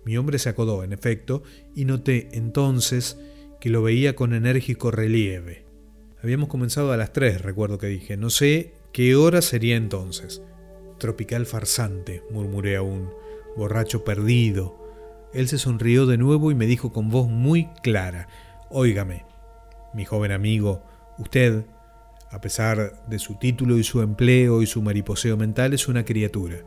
Mi 0.05 0.19
hombre 0.19 0.39
se 0.39 0.51
acodó, 0.51 0.85
en 0.85 0.93
efecto, 0.93 1.43
y 1.75 1.87
noté 1.87 2.29
entonces 2.33 3.17
que 3.63 3.71
lo 3.71 3.81
veía 3.81 4.17
con 4.17 4.35
enérgico 4.35 4.91
relieve. 4.91 5.65
Habíamos 6.21 6.49
comenzado 6.49 6.91
a 6.91 6.97
las 6.97 7.13
tres, 7.13 7.41
recuerdo 7.43 7.79
que 7.79 7.87
dije. 7.87 8.17
No 8.17 8.29
sé 8.29 8.73
qué 8.93 9.15
hora 9.15 9.41
sería 9.41 9.77
entonces. 9.77 10.43
Tropical 10.99 11.47
farsante, 11.47 12.25
murmuré 12.33 12.75
aún 12.75 13.11
borracho 13.57 14.03
perdido. 14.03 14.77
Él 15.33 15.47
se 15.47 15.59
sonrió 15.59 16.07
de 16.07 16.19
nuevo 16.19 16.51
y 16.51 16.57
me 16.57 16.67
dijo 16.67 16.93
con 16.93 17.09
voz 17.09 17.29
muy 17.29 17.69
clara, 17.85 18.27
Óigame, 18.69 19.27
mi 19.95 20.05
joven 20.05 20.33
amigo, 20.33 20.83
usted, 21.19 21.65
a 22.33 22.41
pesar 22.41 23.07
de 23.07 23.21
su 23.21 23.37
título 23.37 23.79
y 23.79 23.85
su 23.85 24.03
empleo 24.03 24.63
y 24.63 24.67
su 24.67 24.83
mariposeo 24.83 25.37
mental, 25.37 25.73
es 25.73 25.87
una 25.87 26.05
criatura. 26.05 26.65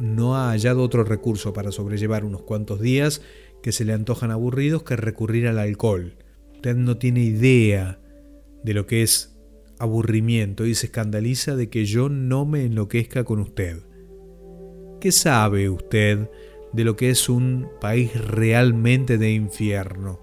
No 0.00 0.36
ha 0.36 0.50
hallado 0.50 0.82
otro 0.82 1.04
recurso 1.04 1.52
para 1.52 1.70
sobrellevar 1.70 2.24
unos 2.24 2.42
cuantos 2.42 2.80
días 2.80 3.22
que 3.62 3.72
se 3.72 3.84
le 3.84 3.92
antojan 3.92 4.30
aburridos 4.30 4.82
que 4.82 4.96
recurrir 4.96 5.48
al 5.48 5.58
alcohol. 5.58 6.16
Usted 6.54 6.76
no 6.76 6.96
tiene 6.96 7.20
idea 7.20 7.98
de 8.62 8.74
lo 8.74 8.86
que 8.86 9.02
es 9.02 9.36
aburrimiento 9.78 10.66
y 10.66 10.74
se 10.74 10.86
escandaliza 10.86 11.56
de 11.56 11.68
que 11.68 11.84
yo 11.84 12.08
no 12.08 12.44
me 12.44 12.64
enloquezca 12.64 13.24
con 13.24 13.40
usted. 13.40 13.82
¿Qué 15.00 15.12
sabe 15.12 15.68
usted 15.68 16.30
de 16.72 16.84
lo 16.84 16.96
que 16.96 17.10
es 17.10 17.28
un 17.28 17.68
país 17.80 18.18
realmente 18.18 19.18
de 19.18 19.32
infierno? 19.32 20.20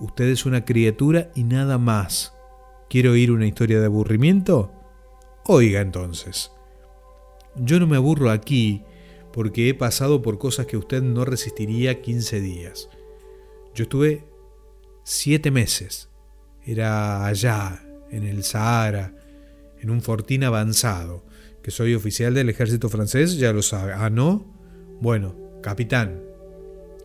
Usted 0.00 0.26
es 0.26 0.46
una 0.46 0.64
criatura 0.64 1.30
y 1.34 1.44
nada 1.44 1.78
más. 1.78 2.34
¿Quiere 2.88 3.08
oír 3.08 3.32
una 3.32 3.46
historia 3.46 3.80
de 3.80 3.86
aburrimiento? 3.86 4.72
Oiga 5.46 5.80
entonces. 5.80 6.52
Yo 7.56 7.78
no 7.80 7.86
me 7.86 7.96
aburro 7.96 8.30
aquí 8.30 8.82
porque 9.34 9.68
he 9.68 9.74
pasado 9.74 10.22
por 10.22 10.38
cosas 10.38 10.66
que 10.66 10.76
usted 10.76 11.02
no 11.02 11.24
resistiría 11.24 12.00
15 12.00 12.40
días. 12.40 12.88
Yo 13.74 13.82
estuve 13.82 14.24
siete 15.02 15.50
meses. 15.50 16.08
Era 16.64 17.26
allá, 17.26 17.84
en 18.12 18.22
el 18.22 18.44
Sahara, 18.44 19.12
en 19.80 19.90
un 19.90 20.02
fortín 20.02 20.44
avanzado 20.44 21.24
que 21.64 21.72
soy 21.72 21.96
oficial 21.96 22.32
del 22.32 22.48
ejército 22.48 22.88
francés, 22.88 23.36
ya 23.36 23.52
lo 23.52 23.62
sabe. 23.62 23.92
Ah, 23.92 24.08
¿no? 24.08 24.54
Bueno, 25.00 25.34
capitán. 25.64 26.22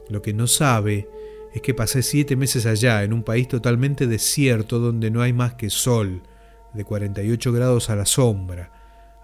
Lo 0.07 0.21
que 0.21 0.33
no 0.33 0.45
sabe 0.45 1.09
es 1.55 1.63
que 1.63 1.73
pasé 1.73 2.03
siete 2.03 2.35
meses 2.35 2.67
allá, 2.67 3.03
en 3.03 3.11
un 3.11 3.23
país 3.23 3.47
totalmente 3.47 4.05
desierto 4.05 4.77
donde 4.77 5.09
no 5.09 5.23
hay 5.23 5.33
más 5.33 5.55
que 5.55 5.71
sol, 5.71 6.21
de 6.75 6.83
48 6.83 7.51
grados 7.51 7.89
a 7.89 7.95
la 7.95 8.05
sombra, 8.05 8.78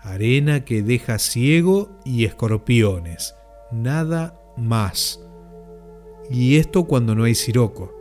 arena 0.06 0.66
que 0.66 0.84
deja 0.84 1.20
ciego 1.20 2.00
y 2.06 2.26
escorpiones. 2.26 3.36
Nada 3.72 4.40
más. 4.56 5.20
Y 6.30 6.58
esto 6.58 6.86
cuando 6.86 7.16
no 7.16 7.24
hay 7.24 7.36
siroco. 7.36 7.94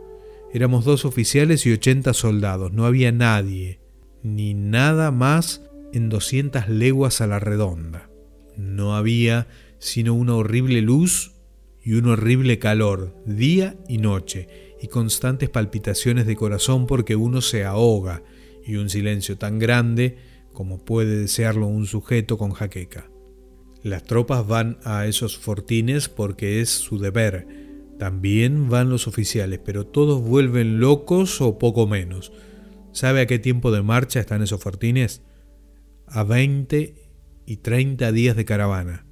Éramos 0.53 0.85
dos 0.85 1.03
oficiales 1.03 1.65
y 1.65 1.73
80 1.73 2.13
soldados, 2.13 2.71
no 2.71 2.85
había 2.85 3.11
nadie, 3.11 3.79
ni 4.23 4.53
nada 4.53 5.11
más 5.11 5.63
en 5.91 6.07
200 6.07 6.69
leguas 6.69 7.19
a 7.21 7.27
la 7.27 7.39
redonda. 7.39 8.09
No 8.55 8.95
había 8.95 9.47
sino 9.79 10.13
una 10.13 10.35
horrible 10.35 10.81
luz 10.81 11.33
y 11.83 11.93
un 11.93 12.07
horrible 12.07 12.57
calor, 12.57 13.15
día 13.25 13.75
y 13.89 13.97
noche, 13.97 14.47
y 14.81 14.87
constantes 14.87 15.49
palpitaciones 15.49 16.25
de 16.25 16.35
corazón 16.35 16.87
porque 16.87 17.15
uno 17.15 17.41
se 17.41 17.65
ahoga, 17.65 18.23
y 18.65 18.77
un 18.77 18.89
silencio 18.89 19.37
tan 19.37 19.59
grande 19.59 20.17
como 20.55 20.83
puede 20.83 21.19
desearlo 21.19 21.67
un 21.67 21.85
sujeto 21.85 22.39
con 22.39 22.51
jaqueca. 22.51 23.11
Las 23.83 24.03
tropas 24.03 24.47
van 24.47 24.79
a 24.83 25.05
esos 25.05 25.37
fortines 25.37 26.09
porque 26.09 26.61
es 26.61 26.71
su 26.71 26.97
deber. 26.97 27.45
También 27.99 28.67
van 28.69 28.89
los 28.89 29.07
oficiales, 29.07 29.59
pero 29.63 29.85
todos 29.85 30.23
vuelven 30.23 30.79
locos 30.79 31.39
o 31.39 31.59
poco 31.59 31.85
menos. 31.85 32.31
¿Sabe 32.91 33.21
a 33.21 33.27
qué 33.27 33.37
tiempo 33.37 33.71
de 33.71 33.83
marcha 33.83 34.19
están 34.19 34.41
esos 34.41 34.59
fortines? 34.59 35.21
a 36.07 36.23
20 36.23 36.95
y 37.45 37.57
30 37.57 38.11
días 38.11 38.35
de 38.35 38.45
caravana. 38.45 39.05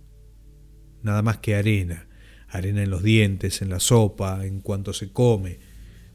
Nada 1.02 1.22
más 1.22 1.38
que 1.38 1.56
arena, 1.56 2.08
arena 2.48 2.84
en 2.84 2.90
los 2.90 3.04
dientes, 3.04 3.62
en 3.62 3.70
la 3.70 3.80
sopa, 3.80 4.46
en 4.46 4.62
cuanto 4.62 4.94
se 4.94 5.12
come, 5.12 5.60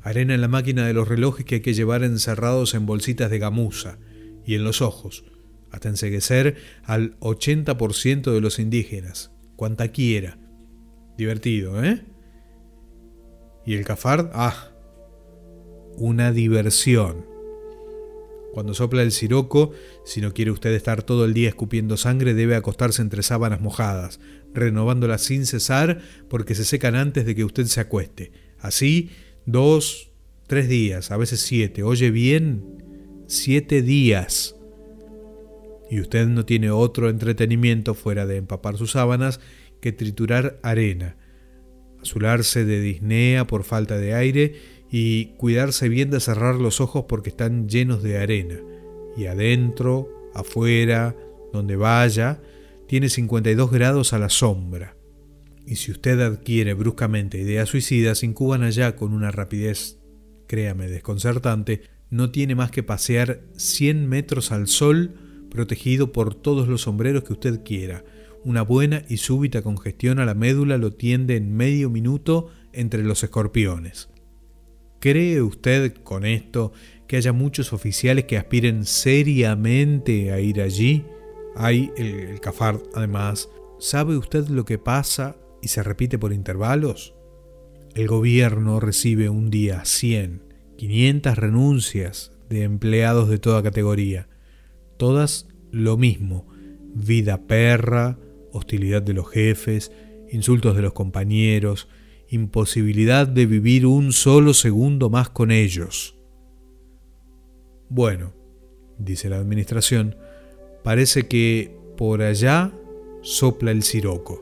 arena 0.01 0.35
en 0.35 0.41
la 0.41 0.49
máquina 0.49 0.87
de 0.87 0.95
los 0.95 1.09
relojes 1.09 1.45
que 1.45 1.57
hay 1.57 1.61
que 1.61 1.75
llevar 1.75 2.05
encerrados 2.05 2.75
en 2.75 2.87
bolsitas 2.87 3.31
de 3.31 3.39
gamuza 3.39 3.99
y 4.49 4.55
en 4.55 4.65
los 4.65 4.81
ojos, 4.81 5.25
hasta 5.71 5.91
enseguecer 5.91 6.57
al 6.85 7.21
80% 7.21 8.33
de 8.33 8.41
los 8.41 8.59
indígenas, 8.59 9.31
cuanta 9.57 9.89
quiera. 9.89 10.39
Divertido, 11.19 11.85
¿eh? 11.85 12.07
Y 13.67 13.75
el 13.75 13.85
cafard, 13.85 14.31
ah, 14.33 14.71
una 15.99 16.33
diversión. 16.33 17.27
Cuando 18.55 18.73
sopla 18.73 19.03
el 19.03 19.13
siroco, 19.13 19.73
si 20.07 20.23
no 20.23 20.33
quiere 20.33 20.51
usted 20.51 20.73
estar 20.73 21.03
todo 21.03 21.27
el 21.27 21.35
día 21.35 21.51
escupiendo 21.51 21.99
sangre, 21.99 22.33
debe 22.33 22.57
acostarse 22.57 23.03
entre 23.03 23.23
sábanas 23.23 23.61
mojadas, 23.61 24.19
renovándolas 24.55 25.21
sin 25.21 25.45
cesar 25.45 26.01
porque 26.31 26.55
se 26.55 26.65
secan 26.65 26.95
antes 26.95 27.27
de 27.27 27.35
que 27.35 27.45
usted 27.45 27.67
se 27.67 27.81
acueste. 27.81 28.33
Así, 28.59 29.11
dos, 29.45 30.11
tres 30.47 30.71
días, 30.71 31.11
a 31.11 31.19
veces 31.19 31.41
siete. 31.41 31.83
Oye 31.83 32.11
bien, 32.11 32.78
siete 33.29 33.83
días. 33.83 34.57
Y 35.91 36.01
usted 36.01 36.27
no 36.27 36.45
tiene 36.45 36.71
otro 36.71 37.09
entretenimiento 37.09 37.95
fuera 37.95 38.27
de 38.27 38.37
empapar 38.37 38.77
sus 38.77 38.93
sábanas 38.93 39.39
que 39.81 39.93
triturar 39.93 40.59
arena, 40.63 41.17
azularse 42.03 42.65
de 42.65 42.81
disnea 42.81 43.47
por 43.47 43.65
falta 43.65 43.99
de 43.99 44.15
aire 44.15 44.55
y 44.91 45.27
cuidarse 45.37 45.89
bien 45.89 46.11
de 46.11 46.21
cerrar 46.21 46.57
los 46.57 46.81
ojos 46.81 47.05
porque 47.09 47.29
están 47.29 47.69
llenos 47.69 48.03
de 48.03 48.19
arena. 48.19 48.61
Y 49.17 49.27
adentro, 49.27 50.31
afuera, 50.35 51.15
donde 51.53 51.77
vaya, 51.77 52.41
tiene 52.87 53.09
52 53.09 53.71
grados 53.71 54.13
a 54.13 54.19
la 54.19 54.31
sombra. 54.31 54.97
Y 55.67 55.77
si 55.77 55.91
usted 55.91 56.19
adquiere 56.21 56.73
bruscamente 56.73 57.39
ideas 57.39 57.69
suicidas, 57.69 58.23
incuban 58.23 58.63
allá 58.63 58.97
con 58.97 59.13
una 59.13 59.31
rapidez, 59.31 59.99
créame, 60.47 60.89
desconcertante, 60.89 61.83
no 62.11 62.31
tiene 62.31 62.55
más 62.55 62.71
que 62.71 62.83
pasear 62.83 63.43
100 63.57 64.09
metros 64.09 64.53
al 64.53 64.67
sol 64.67 65.15
protegido 65.51 66.13
por 66.13 66.35
todos 66.35 66.69
los 66.69 66.83
sombreros 66.83 67.25
que 67.25 67.33
usted 67.33 67.63
quiera. 67.65 68.05
Una 68.45 68.63
buena 68.63 69.05
y 69.09 69.17
súbita 69.19 69.63
congestión 69.63 70.21
a 70.21 70.25
la 70.25 70.35
médula 70.35 70.79
lo 70.79 70.93
tiende 70.93 71.37
en 71.37 71.55
medio 71.55 71.91
minuto 71.91 72.49
entre 72.73 73.03
los 73.03 73.23
escorpiones. 73.23 74.09
¿Cree 75.01 75.43
usted 75.43 75.95
con 76.03 76.25
esto 76.25 76.73
que 77.07 77.17
haya 77.17 77.33
muchos 77.33 77.73
oficiales 77.73 78.25
que 78.25 78.37
aspiren 78.37 78.85
seriamente 78.85 80.33
a 80.33 80.41
ir 80.41 80.61
allí? 80.61 81.05
Hay 81.57 81.93
el, 81.97 82.41
cafard, 82.41 82.81
además. 82.95 83.49
¿Sabe 83.79 84.17
usted 84.17 84.49
lo 84.49 84.65
que 84.65 84.79
pasa 84.79 85.37
y 85.63 85.69
se 85.69 85.83
repite 85.83 86.19
por 86.19 86.33
intervalos? 86.33 87.15
El 87.95 88.09
gobierno 88.09 88.81
recibe 88.81 89.29
un 89.29 89.51
día 89.51 89.85
100, 89.85 90.48
500 90.79 91.37
renuncias 91.37 92.33
de 92.49 92.63
empleados 92.63 93.29
de 93.29 93.39
toda 93.39 93.63
categoría. 93.63 94.29
Todas 94.97 95.49
lo 95.73 95.97
mismo. 95.97 96.47
Vida 96.95 97.47
perra, 97.47 98.17
hostilidad 98.53 99.03
de 99.03 99.13
los 99.13 99.29
jefes, 99.29 99.93
insultos 100.31 100.77
de 100.77 100.83
los 100.83 100.93
compañeros, 100.93 101.89
imposibilidad 102.31 103.27
de 103.27 103.47
vivir 103.47 103.87
un 103.87 104.13
solo 104.13 104.55
segundo 104.55 105.11
más 105.11 105.29
con 105.31 105.51
ellos. 105.51 106.17
Bueno, 107.89 108.33
dice 108.99 109.29
la 109.29 109.39
administración, 109.39 110.17
parece 110.85 111.27
que 111.27 111.77
por 111.97 112.23
allá 112.23 112.73
sopla 113.23 113.73
el 113.73 113.83
siroco 113.83 114.41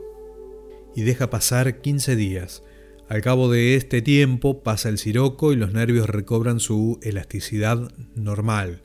y 0.95 1.01
deja 1.01 1.31
pasar 1.31 1.81
15 1.81 2.15
días. 2.15 2.63
Al 3.09 3.21
cabo 3.21 3.49
de 3.49 3.75
este 3.75 4.01
tiempo 4.01 4.63
pasa 4.63 4.89
el 4.89 4.97
siroco 4.97 5.53
y 5.53 5.55
los 5.55 5.71
nervios 5.71 6.09
recobran 6.09 6.59
su 6.59 6.99
elasticidad 7.01 7.89
normal. 8.15 8.81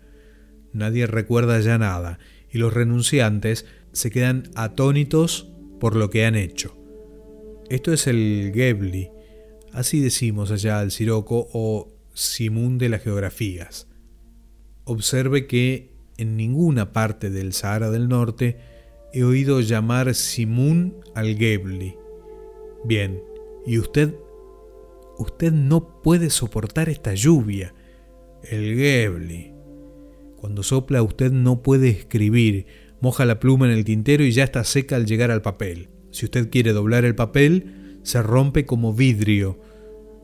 Nadie 0.73 1.09
recuerda 1.09 1.59
ya 1.61 1.77
nada 1.77 2.21
y 2.49 2.59
los 2.59 2.73
renunciantes 2.73 3.67
se 3.93 4.11
quedan 4.11 4.45
atónitos 4.55 5.51
por 5.81 5.97
lo 5.97 6.09
que 6.09 6.25
han 6.25 6.37
hecho. 6.37 6.79
Esto 7.69 7.93
es 7.93 8.07
el 8.07 8.53
Gebli, 8.55 9.11
así 9.73 10.01
decimos 10.01 10.53
allá 10.53 10.79
al 10.79 10.93
Siroco 10.93 11.49
o 11.53 11.89
Simún 12.15 12.79
de 12.79 12.91
las 12.91 13.03
geografías. 13.03 13.89
Observe 14.85 15.49
que 15.49 15.95
en 16.17 16.37
ninguna 16.37 16.93
parte 16.93 17.31
del 17.31 17.53
Sahara 17.53 17.91
del 17.91 18.09
Norte 18.09 18.59
he 19.13 19.25
oído 19.25 19.61
llamar 19.61 20.15
Simún 20.15 21.01
al 21.15 21.37
Gebli. 21.37 21.97
Bien, 22.85 23.21
y 23.67 23.79
usted, 23.79 24.15
usted 25.19 25.53
no 25.53 26.03
puede 26.03 26.31
soportar 26.31 26.89
esta 26.89 27.15
lluvia. 27.15 27.75
El 28.43 28.77
Gebli. 28.77 29.53
Cuando 30.37 30.63
sopla 30.63 31.03
usted 31.03 31.31
no 31.31 31.63
puede 31.63 31.89
escribir, 31.91 32.67
moja 33.01 33.25
la 33.25 33.39
pluma 33.39 33.67
en 33.67 33.73
el 33.73 33.85
tintero 33.85 34.25
y 34.25 34.33
ya 34.33 34.45
está 34.45 34.65
seca 34.65 34.97
al 34.97 35.07
llegar 35.07 35.31
al 35.31 35.43
papel. 35.43 35.91
Si 36.11 36.25
usted 36.25 36.51
quiere 36.51 36.73
doblar 36.73 37.05
el 37.05 37.15
papel, 37.15 37.99
se 38.03 38.21
rompe 38.23 38.67
como 38.67 38.93
vidrio. 38.93 39.61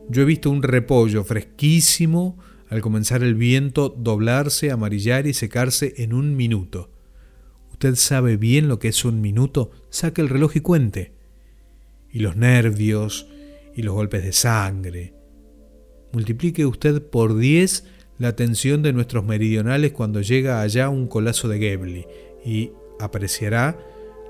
Yo 0.09 0.23
he 0.23 0.25
visto 0.25 0.49
un 0.49 0.63
repollo 0.63 1.23
fresquísimo 1.23 2.37
al 2.67 2.81
comenzar 2.81 3.23
el 3.23 3.35
viento 3.35 3.89
doblarse, 3.89 4.71
amarillar 4.71 5.27
y 5.27 5.33
secarse 5.33 5.93
en 5.97 6.13
un 6.13 6.35
minuto. 6.35 6.91
Usted 7.71 7.95
sabe 7.95 8.37
bien 8.37 8.67
lo 8.67 8.77
que 8.77 8.89
es 8.89 9.05
un 9.05 9.21
minuto, 9.21 9.71
saque 9.89 10.21
el 10.21 10.29
reloj 10.29 10.57
y 10.57 10.59
cuente. 10.59 11.18
Y 12.11 12.19
los 12.19 12.35
nervios 12.35 13.27
y 13.75 13.83
los 13.83 13.93
golpes 13.93 14.23
de 14.23 14.33
sangre. 14.33 15.13
Multiplique 16.11 16.65
usted 16.65 17.01
por 17.01 17.37
10 17.37 17.85
la 18.17 18.35
tensión 18.35 18.83
de 18.83 18.93
nuestros 18.93 19.23
meridionales 19.23 19.93
cuando 19.93 20.21
llega 20.21 20.61
allá 20.61 20.89
un 20.89 21.07
colazo 21.07 21.47
de 21.47 21.59
Gebli 21.59 22.05
y 22.43 22.71
apreciará 22.99 23.79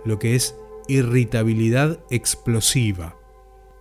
lo 0.06 0.20
que 0.20 0.36
es 0.36 0.56
irritabilidad 0.88 2.00
explosiva. 2.10 3.18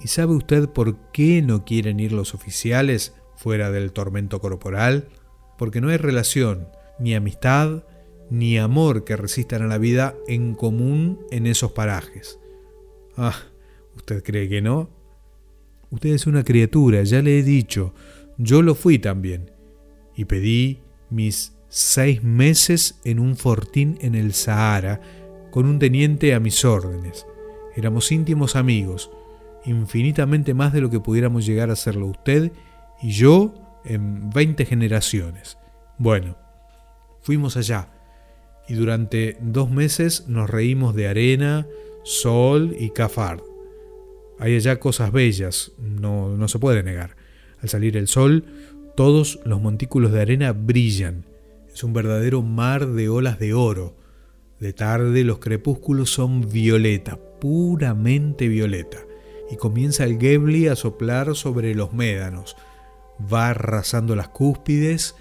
¿Y 0.00 0.08
sabe 0.08 0.34
usted 0.34 0.68
por 0.68 0.96
qué 1.12 1.42
no 1.42 1.64
quieren 1.64 2.00
ir 2.00 2.12
los 2.12 2.34
oficiales 2.34 3.14
fuera 3.36 3.70
del 3.70 3.92
tormento 3.92 4.40
corporal? 4.40 5.08
Porque 5.58 5.80
no 5.80 5.88
hay 5.88 5.96
relación, 5.96 6.68
ni 6.98 7.14
amistad, 7.14 7.84
ni 8.30 8.58
amor 8.58 9.04
que 9.04 9.16
resistan 9.16 9.62
a 9.62 9.66
la 9.66 9.78
vida 9.78 10.14
en 10.26 10.54
común 10.54 11.20
en 11.30 11.46
esos 11.46 11.72
parajes. 11.72 12.38
Ah, 13.16 13.36
¿usted 14.08 14.24
cree 14.24 14.48
que 14.48 14.62
no? 14.62 14.88
Usted 15.90 16.10
es 16.10 16.26
una 16.26 16.42
criatura, 16.42 17.02
ya 17.02 17.20
le 17.20 17.38
he 17.38 17.42
dicho, 17.42 17.92
yo 18.38 18.62
lo 18.62 18.74
fui 18.74 18.98
también, 18.98 19.50
y 20.16 20.24
pedí 20.24 20.80
mis 21.10 21.52
seis 21.68 22.22
meses 22.22 23.00
en 23.04 23.20
un 23.20 23.36
fortín 23.36 23.98
en 24.00 24.14
el 24.14 24.32
Sahara, 24.32 25.00
con 25.50 25.66
un 25.66 25.78
teniente 25.78 26.34
a 26.34 26.40
mis 26.40 26.64
órdenes. 26.64 27.26
Éramos 27.76 28.10
íntimos 28.10 28.56
amigos, 28.56 29.10
infinitamente 29.66 30.54
más 30.54 30.72
de 30.72 30.80
lo 30.80 30.88
que 30.88 31.00
pudiéramos 31.00 31.44
llegar 31.44 31.70
a 31.70 31.76
serlo 31.76 32.06
usted 32.06 32.50
y 33.02 33.10
yo 33.10 33.52
en 33.84 34.30
20 34.30 34.64
generaciones. 34.64 35.58
Bueno, 35.98 36.36
fuimos 37.20 37.58
allá 37.58 37.90
y 38.68 38.74
durante 38.74 39.36
dos 39.42 39.70
meses 39.70 40.28
nos 40.28 40.48
reímos 40.48 40.94
de 40.94 41.08
arena, 41.08 41.66
sol 42.04 42.74
y 42.78 42.90
cafard. 42.90 43.40
Hay 44.38 44.56
allá 44.56 44.78
cosas 44.78 45.12
bellas, 45.12 45.72
no, 45.78 46.36
no 46.36 46.48
se 46.48 46.58
puede 46.58 46.82
negar. 46.82 47.16
Al 47.60 47.68
salir 47.68 47.96
el 47.96 48.08
sol, 48.08 48.44
todos 48.96 49.40
los 49.44 49.60
montículos 49.60 50.12
de 50.12 50.20
arena 50.20 50.52
brillan. 50.52 51.24
Es 51.72 51.82
un 51.84 51.92
verdadero 51.92 52.42
mar 52.42 52.86
de 52.86 53.08
olas 53.08 53.38
de 53.38 53.54
oro. 53.54 53.96
De 54.60 54.72
tarde 54.72 55.24
los 55.24 55.38
crepúsculos 55.38 56.10
son 56.10 56.50
violeta, 56.50 57.18
puramente 57.40 58.48
violeta 58.48 58.98
y 59.50 59.56
comienza 59.56 60.04
el 60.04 60.18
Gebli 60.18 60.68
a 60.68 60.76
soplar 60.76 61.34
sobre 61.34 61.74
los 61.74 61.92
médanos. 61.92 62.56
Va 63.32 63.50
arrasando 63.50 64.14
las 64.14 64.28
cúspides 64.28 65.16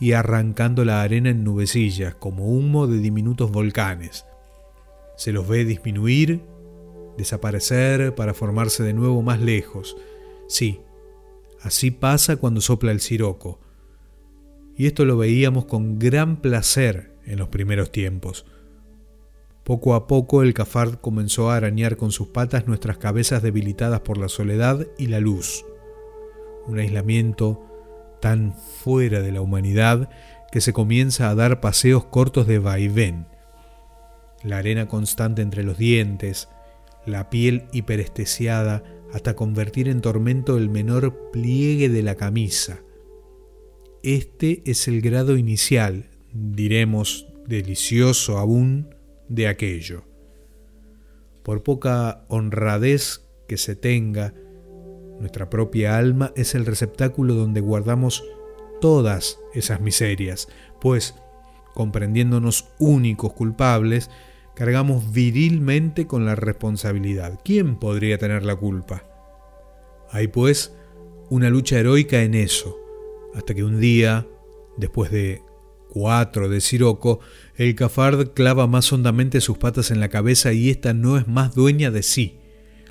y 0.00 0.12
arrancando 0.12 0.84
la 0.84 1.02
arena 1.02 1.30
en 1.30 1.44
nubecillas, 1.44 2.14
como 2.14 2.46
humo 2.46 2.86
de 2.86 2.98
diminutos 2.98 3.50
volcanes. 3.50 4.24
Se 5.16 5.32
los 5.32 5.46
ve 5.46 5.64
disminuir, 5.64 6.42
desaparecer 7.16 8.14
para 8.14 8.34
formarse 8.34 8.82
de 8.82 8.94
nuevo 8.94 9.22
más 9.22 9.40
lejos. 9.40 9.96
Sí, 10.48 10.80
así 11.60 11.90
pasa 11.90 12.36
cuando 12.36 12.60
sopla 12.60 12.92
el 12.92 13.00
siroco. 13.00 13.60
Y 14.76 14.86
esto 14.86 15.04
lo 15.04 15.16
veíamos 15.16 15.66
con 15.66 15.98
gran 15.98 16.40
placer 16.40 17.12
en 17.26 17.38
los 17.38 17.48
primeros 17.48 17.92
tiempos. 17.92 18.46
Poco 19.64 19.94
a 19.94 20.08
poco 20.08 20.42
el 20.42 20.54
cafard 20.54 20.96
comenzó 20.96 21.50
a 21.50 21.56
arañar 21.56 21.96
con 21.96 22.10
sus 22.10 22.28
patas 22.28 22.66
nuestras 22.66 22.98
cabezas 22.98 23.42
debilitadas 23.42 24.00
por 24.00 24.18
la 24.18 24.28
soledad 24.28 24.86
y 24.98 25.06
la 25.06 25.20
luz. 25.20 25.64
Un 26.66 26.78
aislamiento 26.78 27.64
tan 28.20 28.54
fuera 28.54 29.20
de 29.20 29.30
la 29.32 29.40
humanidad 29.40 30.08
que 30.50 30.60
se 30.60 30.72
comienza 30.72 31.30
a 31.30 31.34
dar 31.34 31.60
paseos 31.60 32.04
cortos 32.04 32.46
de 32.46 32.58
vaivén. 32.58 33.26
La 34.42 34.58
arena 34.58 34.88
constante 34.88 35.42
entre 35.42 35.62
los 35.62 35.78
dientes, 35.78 36.48
la 37.06 37.30
piel 37.30 37.64
hiperestesiada 37.72 38.82
hasta 39.12 39.34
convertir 39.34 39.88
en 39.88 40.00
tormento 40.00 40.56
el 40.56 40.70
menor 40.70 41.30
pliegue 41.30 41.88
de 41.88 42.02
la 42.02 42.14
camisa. 42.14 42.82
Este 44.02 44.62
es 44.64 44.88
el 44.88 45.00
grado 45.00 45.36
inicial, 45.36 46.10
diremos 46.32 47.28
delicioso 47.46 48.38
aún, 48.38 48.94
de 49.28 49.48
aquello. 49.48 50.04
Por 51.42 51.62
poca 51.62 52.24
honradez 52.28 53.26
que 53.48 53.56
se 53.56 53.76
tenga, 53.76 54.34
nuestra 55.20 55.48
propia 55.48 55.96
alma 55.96 56.32
es 56.36 56.54
el 56.54 56.66
receptáculo 56.66 57.34
donde 57.34 57.60
guardamos 57.60 58.24
todas 58.80 59.38
esas 59.54 59.80
miserias, 59.80 60.48
pues, 60.80 61.14
comprendiéndonos 61.74 62.68
únicos 62.78 63.32
culpables, 63.32 64.10
cargamos 64.54 65.12
virilmente 65.12 66.06
con 66.06 66.24
la 66.24 66.34
responsabilidad. 66.34 67.40
¿Quién 67.44 67.76
podría 67.76 68.18
tener 68.18 68.44
la 68.44 68.56
culpa? 68.56 69.04
Hay 70.10 70.28
pues 70.28 70.74
una 71.30 71.48
lucha 71.48 71.78
heroica 71.78 72.22
en 72.22 72.34
eso, 72.34 72.78
hasta 73.34 73.54
que 73.54 73.64
un 73.64 73.80
día, 73.80 74.26
después 74.76 75.10
de 75.10 75.42
cuatro 75.88 76.48
de 76.48 76.60
Siroco, 76.60 77.20
el 77.56 77.74
cafard 77.74 78.28
clava 78.34 78.66
más 78.66 78.92
hondamente 78.92 79.40
sus 79.40 79.58
patas 79.58 79.90
en 79.90 80.00
la 80.00 80.08
cabeza 80.08 80.52
y 80.52 80.70
ésta 80.70 80.92
no 80.94 81.16
es 81.16 81.28
más 81.28 81.54
dueña 81.54 81.90
de 81.90 82.02
sí. 82.02 82.38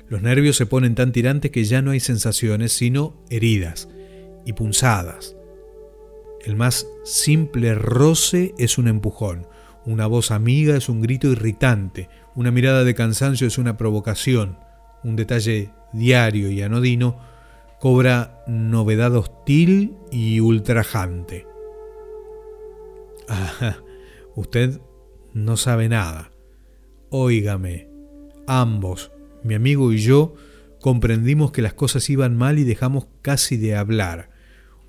Los 0.08 0.22
nervios 0.22 0.56
se 0.56 0.66
ponen 0.66 0.94
tan 0.94 1.12
tirantes 1.12 1.50
que 1.50 1.64
ya 1.64 1.82
no 1.82 1.92
hay 1.92 2.00
sensaciones, 2.00 2.72
sino 2.72 3.16
heridas 3.30 3.88
y 4.44 4.52
punzadas. 4.52 5.36
El 6.44 6.56
más 6.56 6.86
simple 7.04 7.74
roce 7.74 8.54
es 8.58 8.78
un 8.78 8.88
empujón, 8.88 9.46
una 9.84 10.06
voz 10.06 10.30
amiga 10.30 10.76
es 10.76 10.88
un 10.88 11.00
grito 11.00 11.28
irritante, 11.28 12.08
una 12.34 12.50
mirada 12.50 12.84
de 12.84 12.94
cansancio 12.94 13.46
es 13.46 13.58
una 13.58 13.76
provocación, 13.76 14.58
un 15.02 15.16
detalle 15.16 15.70
diario 15.92 16.50
y 16.50 16.62
anodino 16.62 17.18
cobra 17.80 18.44
novedad 18.46 19.14
hostil 19.16 19.96
y 20.10 20.38
ultrajante. 20.38 21.46
Ah, 23.28 23.78
usted 24.36 24.80
no 25.32 25.56
sabe 25.56 25.88
nada. 25.88 26.30
Óigame, 27.10 27.88
ambos, 28.46 29.10
mi 29.42 29.54
amigo 29.54 29.92
y 29.92 29.98
yo, 29.98 30.34
comprendimos 30.80 31.50
que 31.50 31.62
las 31.62 31.74
cosas 31.74 32.08
iban 32.08 32.36
mal 32.36 32.58
y 32.58 32.64
dejamos 32.64 33.06
casi 33.20 33.56
de 33.56 33.74
hablar. 33.74 34.31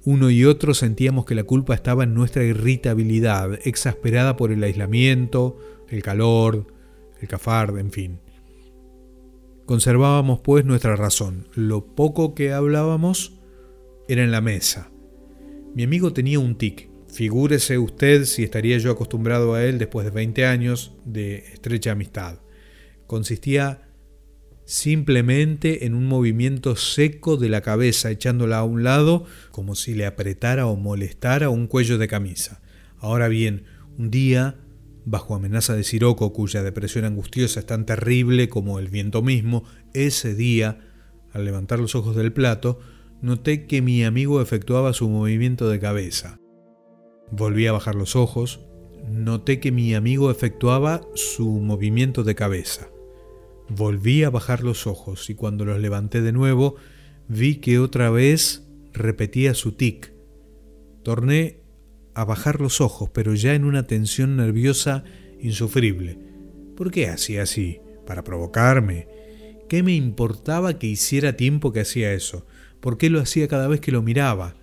Uno 0.05 0.29
y 0.29 0.45
otro 0.45 0.73
sentíamos 0.73 1.25
que 1.25 1.35
la 1.35 1.43
culpa 1.43 1.73
estaba 1.73 2.03
en 2.03 2.13
nuestra 2.13 2.43
irritabilidad, 2.43 3.59
exasperada 3.65 4.35
por 4.35 4.51
el 4.51 4.63
aislamiento, 4.63 5.57
el 5.89 6.03
calor, 6.03 6.67
el 7.21 7.27
cafard, 7.27 7.77
en 7.77 7.91
fin. 7.91 8.19
Conservábamos 9.65 10.41
pues 10.41 10.65
nuestra 10.65 10.95
razón. 10.95 11.47
Lo 11.55 11.85
poco 11.85 12.35
que 12.35 12.51
hablábamos 12.51 13.39
era 14.09 14.23
en 14.23 14.31
la 14.31 14.41
mesa. 14.41 14.91
Mi 15.73 15.83
amigo 15.83 16.11
tenía 16.11 16.39
un 16.39 16.57
tic, 16.57 16.89
Figúrese 17.13 17.77
usted 17.77 18.25
si 18.25 18.43
estaría 18.43 18.79
yo 18.79 18.89
acostumbrado 18.89 19.53
a 19.53 19.63
él 19.63 19.77
después 19.77 20.03
de 20.03 20.09
20 20.09 20.47
años 20.47 20.95
de 21.05 21.45
estrecha 21.53 21.91
amistad. 21.91 22.39
Consistía 23.05 23.87
simplemente 24.65 25.85
en 25.85 25.93
un 25.93 26.07
movimiento 26.07 26.75
seco 26.75 27.37
de 27.37 27.49
la 27.49 27.61
cabeza, 27.61 28.11
echándola 28.11 28.59
a 28.59 28.63
un 28.63 28.83
lado 28.83 29.25
como 29.51 29.75
si 29.75 29.93
le 29.93 30.05
apretara 30.05 30.67
o 30.67 30.75
molestara 30.75 31.49
un 31.49 31.67
cuello 31.67 31.97
de 31.97 32.07
camisa. 32.07 32.61
Ahora 32.97 33.27
bien, 33.27 33.65
un 33.97 34.09
día, 34.09 34.55
bajo 35.05 35.35
amenaza 35.35 35.75
de 35.75 35.83
Siroco, 35.83 36.33
cuya 36.33 36.63
depresión 36.63 37.05
angustiosa 37.05 37.59
es 37.59 37.65
tan 37.65 37.85
terrible 37.85 38.49
como 38.49 38.79
el 38.79 38.87
viento 38.87 39.21
mismo, 39.21 39.63
ese 39.93 40.35
día, 40.35 40.79
al 41.31 41.45
levantar 41.45 41.79
los 41.79 41.95
ojos 41.95 42.15
del 42.15 42.31
plato, 42.31 42.79
noté 43.21 43.67
que 43.67 43.81
mi 43.81 44.03
amigo 44.03 44.41
efectuaba 44.41 44.93
su 44.93 45.09
movimiento 45.09 45.69
de 45.69 45.79
cabeza. 45.79 46.39
Volví 47.31 47.65
a 47.67 47.71
bajar 47.71 47.95
los 47.95 48.15
ojos. 48.15 48.59
Noté 49.09 49.59
que 49.59 49.71
mi 49.71 49.95
amigo 49.95 50.29
efectuaba 50.29 51.01
su 51.15 51.49
movimiento 51.49 52.23
de 52.23 52.35
cabeza. 52.35 52.92
Volví 53.75 54.23
a 54.23 54.29
bajar 54.29 54.63
los 54.63 54.85
ojos 54.85 55.31
y 55.31 55.35
cuando 55.35 55.65
los 55.65 55.79
levanté 55.79 56.21
de 56.21 56.31
nuevo 56.31 56.75
vi 57.27 57.55
que 57.55 57.79
otra 57.79 58.11
vez 58.11 58.67
repetía 58.93 59.55
su 59.55 59.71
tic. 59.71 60.13
Torné 61.01 61.61
a 62.13 62.23
bajar 62.23 62.61
los 62.61 62.81
ojos, 62.81 63.09
pero 63.11 63.33
ya 63.33 63.55
en 63.55 63.63
una 63.63 63.87
tensión 63.87 64.37
nerviosa 64.37 65.03
insufrible. 65.39 66.19
¿Por 66.77 66.91
qué 66.91 67.07
hacía 67.07 67.43
así? 67.43 67.79
¿Para 68.05 68.23
provocarme? 68.23 69.07
¿Qué 69.67 69.81
me 69.81 69.95
importaba 69.95 70.77
que 70.77 70.85
hiciera 70.85 71.35
tiempo 71.35 71.73
que 71.73 71.79
hacía 71.79 72.13
eso? 72.13 72.45
¿Por 72.79 72.99
qué 72.99 73.09
lo 73.09 73.19
hacía 73.19 73.47
cada 73.47 73.67
vez 73.67 73.79
que 73.79 73.91
lo 73.91 74.03
miraba? 74.03 74.55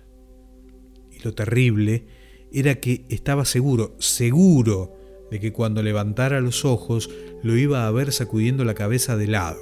Y 1.11 1.19
lo 1.19 1.33
terrible 1.33 2.05
era 2.53 2.75
que 2.75 3.05
estaba 3.09 3.43
seguro, 3.43 3.93
seguro, 3.99 5.00
de 5.31 5.39
que 5.39 5.53
cuando 5.53 5.81
levantara 5.81 6.41
los 6.41 6.65
ojos 6.65 7.09
lo 7.41 7.57
iba 7.57 7.87
a 7.87 7.91
ver 7.91 8.11
sacudiendo 8.11 8.65
la 8.65 8.75
cabeza 8.75 9.15
de 9.17 9.27
lado. 9.27 9.59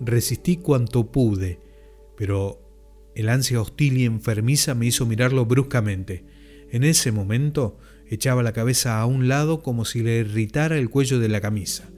Resistí 0.00 0.56
cuanto 0.56 1.12
pude, 1.12 1.60
pero 2.16 2.60
el 3.14 3.28
ansia 3.28 3.60
hostil 3.60 3.98
y 3.98 4.06
enfermiza 4.06 4.74
me 4.74 4.86
hizo 4.86 5.04
mirarlo 5.04 5.44
bruscamente. 5.44 6.24
En 6.70 6.84
ese 6.84 7.12
momento 7.12 7.78
echaba 8.08 8.42
la 8.42 8.52
cabeza 8.52 9.00
a 9.00 9.06
un 9.06 9.28
lado 9.28 9.62
como 9.62 9.84
si 9.84 10.02
le 10.02 10.18
irritara 10.18 10.78
el 10.78 10.88
cuello 10.88 11.18
de 11.18 11.28
la 11.28 11.40
camisa. 11.40 11.90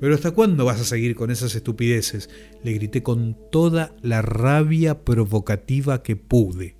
¿Pero 0.00 0.14
hasta 0.14 0.32
cuándo 0.32 0.64
vas 0.64 0.80
a 0.80 0.84
seguir 0.84 1.14
con 1.14 1.30
esas 1.30 1.54
estupideces? 1.54 2.30
Le 2.64 2.72
grité 2.72 3.02
con 3.02 3.36
toda 3.50 3.94
la 4.00 4.22
rabia 4.22 5.04
provocativa 5.04 6.02
que 6.02 6.16
pude. 6.16 6.76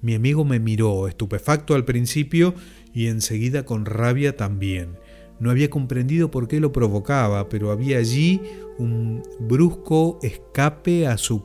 Mi 0.00 0.14
amigo 0.14 0.44
me 0.44 0.60
miró, 0.60 1.08
estupefacto 1.08 1.74
al 1.74 1.84
principio 1.84 2.54
y 2.98 3.06
enseguida 3.06 3.64
con 3.64 3.84
rabia 3.84 4.36
también. 4.36 4.98
No 5.38 5.52
había 5.52 5.70
comprendido 5.70 6.32
por 6.32 6.48
qué 6.48 6.58
lo 6.58 6.72
provocaba, 6.72 7.48
pero 7.48 7.70
había 7.70 7.98
allí 7.98 8.40
un 8.76 9.22
brusco 9.38 10.18
escape 10.20 11.06
a 11.06 11.16
su 11.16 11.44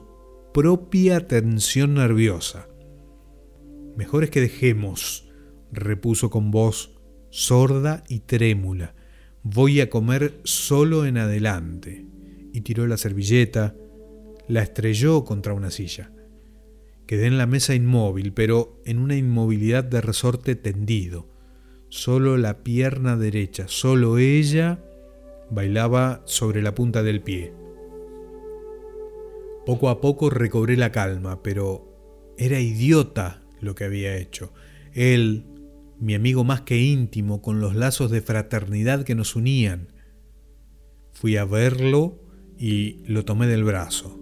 propia 0.52 1.28
tensión 1.28 1.94
nerviosa. 1.94 2.68
Mejor 3.96 4.24
es 4.24 4.32
que 4.32 4.42
dejemos, 4.42 5.30
repuso 5.72 6.32
con 6.32 6.50
voz 6.50 6.98
sorda 7.30 8.04
y 8.08 8.22
trémula. 8.22 8.96
Voy 9.44 9.80
a 9.80 9.92
comer 9.92 10.40
solo 10.44 11.06
en 11.06 11.20
adelante. 11.20 12.08
Y 12.52 12.62
tiró 12.62 12.88
la 12.88 12.98
servilleta, 12.98 13.76
la 14.48 14.64
estrelló 14.64 15.24
contra 15.24 15.54
una 15.54 15.70
silla. 15.70 16.12
Quedé 17.06 17.28
en 17.28 17.38
la 17.38 17.46
mesa 17.46 17.76
inmóvil, 17.76 18.34
pero 18.34 18.82
en 18.86 18.98
una 18.98 19.16
inmovilidad 19.16 19.84
de 19.84 20.02
resorte 20.02 20.56
tendido. 20.56 21.33
Solo 21.96 22.38
la 22.38 22.64
pierna 22.64 23.18
derecha, 23.18 23.68
solo 23.68 24.18
ella 24.18 24.84
bailaba 25.52 26.24
sobre 26.26 26.64
la 26.64 26.74
punta 26.74 27.04
del 27.04 27.22
pie. 27.22 27.54
Poco 29.68 29.90
a 29.90 30.02
poco 30.02 30.32
recobré 30.32 30.76
la 30.76 30.92
calma, 30.92 31.44
pero 31.44 32.34
era 32.36 32.60
idiota 32.60 33.44
lo 33.62 33.76
que 33.76 33.84
había 33.84 34.18
hecho. 34.18 34.52
Él, 34.94 35.46
mi 36.00 36.16
amigo 36.16 36.44
más 36.44 36.62
que 36.62 36.80
íntimo, 36.80 37.44
con 37.44 37.62
los 37.62 37.76
lazos 37.76 38.10
de 38.10 38.24
fraternidad 38.24 39.04
que 39.04 39.14
nos 39.14 39.36
unían. 39.36 39.94
Fui 41.12 41.38
a 41.38 41.46
verlo 41.46 42.24
y 42.58 43.04
lo 43.06 43.24
tomé 43.24 43.46
del 43.46 43.66
brazo. 43.66 44.20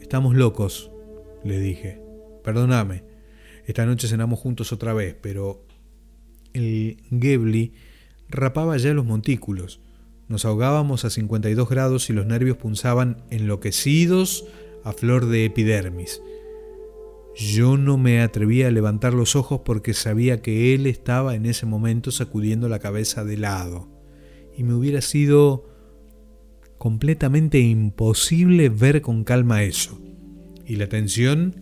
Estamos 0.00 0.36
locos, 0.36 0.92
le 1.42 1.58
dije. 1.58 2.00
Perdóname, 2.44 3.02
esta 3.66 3.84
noche 3.84 4.06
cenamos 4.06 4.38
juntos 4.38 4.72
otra 4.72 4.92
vez, 4.92 5.16
pero 5.20 5.66
el 6.52 7.02
Gebli 7.10 7.72
rapaba 8.28 8.76
ya 8.76 8.92
los 8.94 9.04
montículos. 9.04 9.80
Nos 10.28 10.44
ahogábamos 10.44 11.04
a 11.04 11.10
52 11.10 11.68
grados 11.68 12.10
y 12.10 12.12
los 12.12 12.26
nervios 12.26 12.56
punzaban 12.56 13.24
enloquecidos 13.30 14.46
a 14.84 14.92
flor 14.92 15.26
de 15.26 15.46
epidermis. 15.46 16.20
Yo 17.36 17.76
no 17.76 17.98
me 17.98 18.20
atrevía 18.20 18.68
a 18.68 18.72
levantar 18.72 19.14
los 19.14 19.36
ojos 19.36 19.60
porque 19.64 19.94
sabía 19.94 20.42
que 20.42 20.74
él 20.74 20.86
estaba 20.86 21.34
en 21.34 21.46
ese 21.46 21.66
momento 21.66 22.10
sacudiendo 22.10 22.68
la 22.68 22.80
cabeza 22.80 23.24
de 23.24 23.36
lado. 23.36 23.88
Y 24.56 24.64
me 24.64 24.74
hubiera 24.74 25.00
sido 25.00 25.68
completamente 26.78 27.60
imposible 27.60 28.68
ver 28.68 29.02
con 29.02 29.24
calma 29.24 29.62
eso 29.62 30.00
y 30.68 30.76
la 30.76 30.88
tensión 30.88 31.56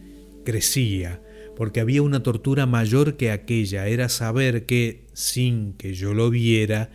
crecía, 0.44 1.22
porque 1.56 1.80
había 1.80 2.02
una 2.02 2.22
tortura 2.22 2.66
mayor 2.66 3.16
que 3.16 3.32
aquella, 3.32 3.88
era 3.88 4.08
saber 4.08 4.66
que, 4.66 5.08
sin 5.14 5.72
que 5.72 5.94
yo 5.94 6.14
lo 6.14 6.30
viera, 6.30 6.90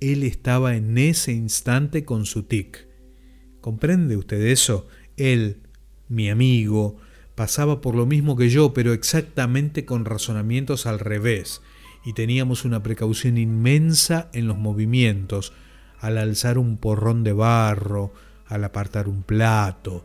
él 0.00 0.22
estaba 0.22 0.76
en 0.76 0.98
ese 0.98 1.32
instante 1.32 2.04
con 2.04 2.26
su 2.26 2.44
tic. 2.44 2.86
¿Comprende 3.60 4.16
usted 4.16 4.40
eso? 4.42 4.86
Él, 5.16 5.62
mi 6.08 6.28
amigo, 6.28 6.98
pasaba 7.34 7.80
por 7.80 7.94
lo 7.94 8.04
mismo 8.06 8.36
que 8.36 8.50
yo, 8.50 8.74
pero 8.74 8.92
exactamente 8.92 9.84
con 9.84 10.04
razonamientos 10.04 10.86
al 10.86 10.98
revés, 10.98 11.62
y 12.04 12.12
teníamos 12.12 12.64
una 12.64 12.82
precaución 12.82 13.38
inmensa 13.38 14.28
en 14.34 14.46
los 14.46 14.58
movimientos, 14.58 15.52
al 16.00 16.18
alzar 16.18 16.58
un 16.58 16.76
porrón 16.76 17.24
de 17.24 17.32
barro, 17.32 18.12
al 18.46 18.64
apartar 18.64 19.08
un 19.08 19.22
plato, 19.22 20.04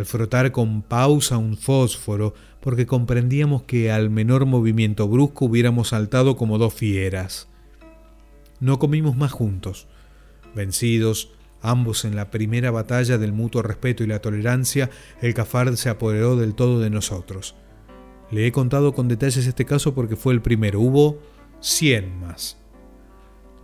al 0.00 0.06
frotar 0.06 0.50
con 0.50 0.80
pausa 0.80 1.36
un 1.36 1.58
fósforo, 1.58 2.32
porque 2.60 2.86
comprendíamos 2.86 3.64
que 3.64 3.92
al 3.92 4.08
menor 4.08 4.46
movimiento 4.46 5.06
brusco 5.06 5.44
hubiéramos 5.44 5.88
saltado 5.88 6.38
como 6.38 6.56
dos 6.56 6.72
fieras. 6.72 7.48
No 8.60 8.78
comimos 8.78 9.14
más 9.14 9.30
juntos. 9.30 9.88
Vencidos, 10.54 11.32
ambos 11.60 12.06
en 12.06 12.16
la 12.16 12.30
primera 12.30 12.70
batalla 12.70 13.18
del 13.18 13.34
mutuo 13.34 13.60
respeto 13.60 14.02
y 14.02 14.06
la 14.06 14.20
tolerancia, 14.20 14.88
el 15.20 15.34
cafard 15.34 15.74
se 15.74 15.90
apoderó 15.90 16.36
del 16.36 16.54
todo 16.54 16.80
de 16.80 16.88
nosotros. 16.88 17.54
Le 18.30 18.46
he 18.46 18.52
contado 18.52 18.94
con 18.94 19.06
detalles 19.06 19.46
este 19.46 19.66
caso 19.66 19.94
porque 19.94 20.16
fue 20.16 20.32
el 20.32 20.40
primero. 20.40 20.80
Hubo 20.80 21.18
cien 21.60 22.20
más. 22.20 22.56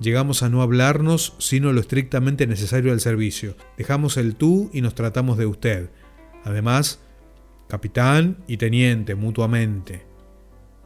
Llegamos 0.01 0.42
a 0.42 0.51
no 0.51 0.61
hablarnos 0.61 1.33
sino 1.38 1.72
lo 1.72 1.81
estrictamente 1.81 2.46
necesario 2.46 2.92
al 2.92 3.01
servicio. 3.01 3.57
Dejamos 3.79 4.18
el 4.18 4.35
tú 4.35 4.68
y 4.75 4.83
nos 4.83 4.94
tratamos 4.94 5.38
de 5.38 5.46
usted. 5.46 5.88
Además, 6.46 7.00
capitán 7.68 8.37
y 8.46 8.56
teniente 8.59 9.16
mutuamente. 9.16 10.06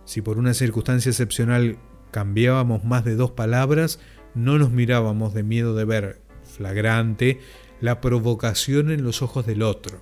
Si 0.07 0.23
por 0.23 0.38
una 0.38 0.55
circunstancia 0.55 1.11
excepcional 1.11 1.77
cambiábamos 2.11 2.83
más 2.83 3.05
de 3.05 3.14
dos 3.14 3.33
palabras, 3.33 4.01
no 4.35 4.57
nos 4.57 4.70
mirábamos 4.70 5.35
de 5.35 5.42
miedo 5.42 5.75
de 5.75 5.85
ver 5.85 6.23
flagrante 6.44 7.40
la 7.83 8.01
provocación 8.01 8.90
en 8.90 9.05
los 9.05 9.20
ojos 9.20 9.44
del 9.44 9.61
otro. 9.61 10.01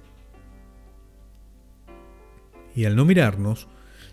Y 2.77 2.85
al 2.85 2.94
no 2.94 3.05
mirarnos, 3.05 3.66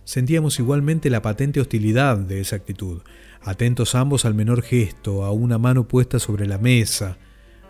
sentíamos 0.03 0.57
igualmente 0.57 1.11
la 1.11 1.21
patente 1.21 1.61
hostilidad 1.61 2.17
de 2.17 2.41
esa 2.41 2.55
actitud, 2.55 3.03
atentos 3.43 3.93
ambos 3.93 4.25
al 4.25 4.33
menor 4.33 4.63
gesto, 4.63 5.23
a 5.23 5.31
una 5.31 5.59
mano 5.59 5.87
puesta 5.87 6.17
sobre 6.17 6.47
la 6.47 6.57
mesa, 6.57 7.19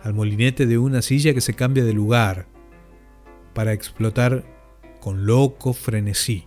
al 0.02 0.14
molinete 0.14 0.64
de 0.64 0.78
una 0.78 1.02
silla 1.02 1.34
que 1.34 1.42
se 1.42 1.52
cambia 1.52 1.84
de 1.84 1.92
lugar, 1.92 2.55
para 3.56 3.72
explotar 3.72 4.44
con 5.00 5.24
loco 5.24 5.72
frenesí. 5.72 6.44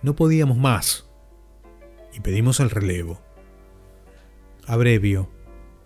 No 0.00 0.16
podíamos 0.16 0.56
más 0.56 1.06
y 2.14 2.20
pedimos 2.20 2.60
el 2.60 2.70
relevo. 2.70 3.20
Abrevio, 4.66 5.28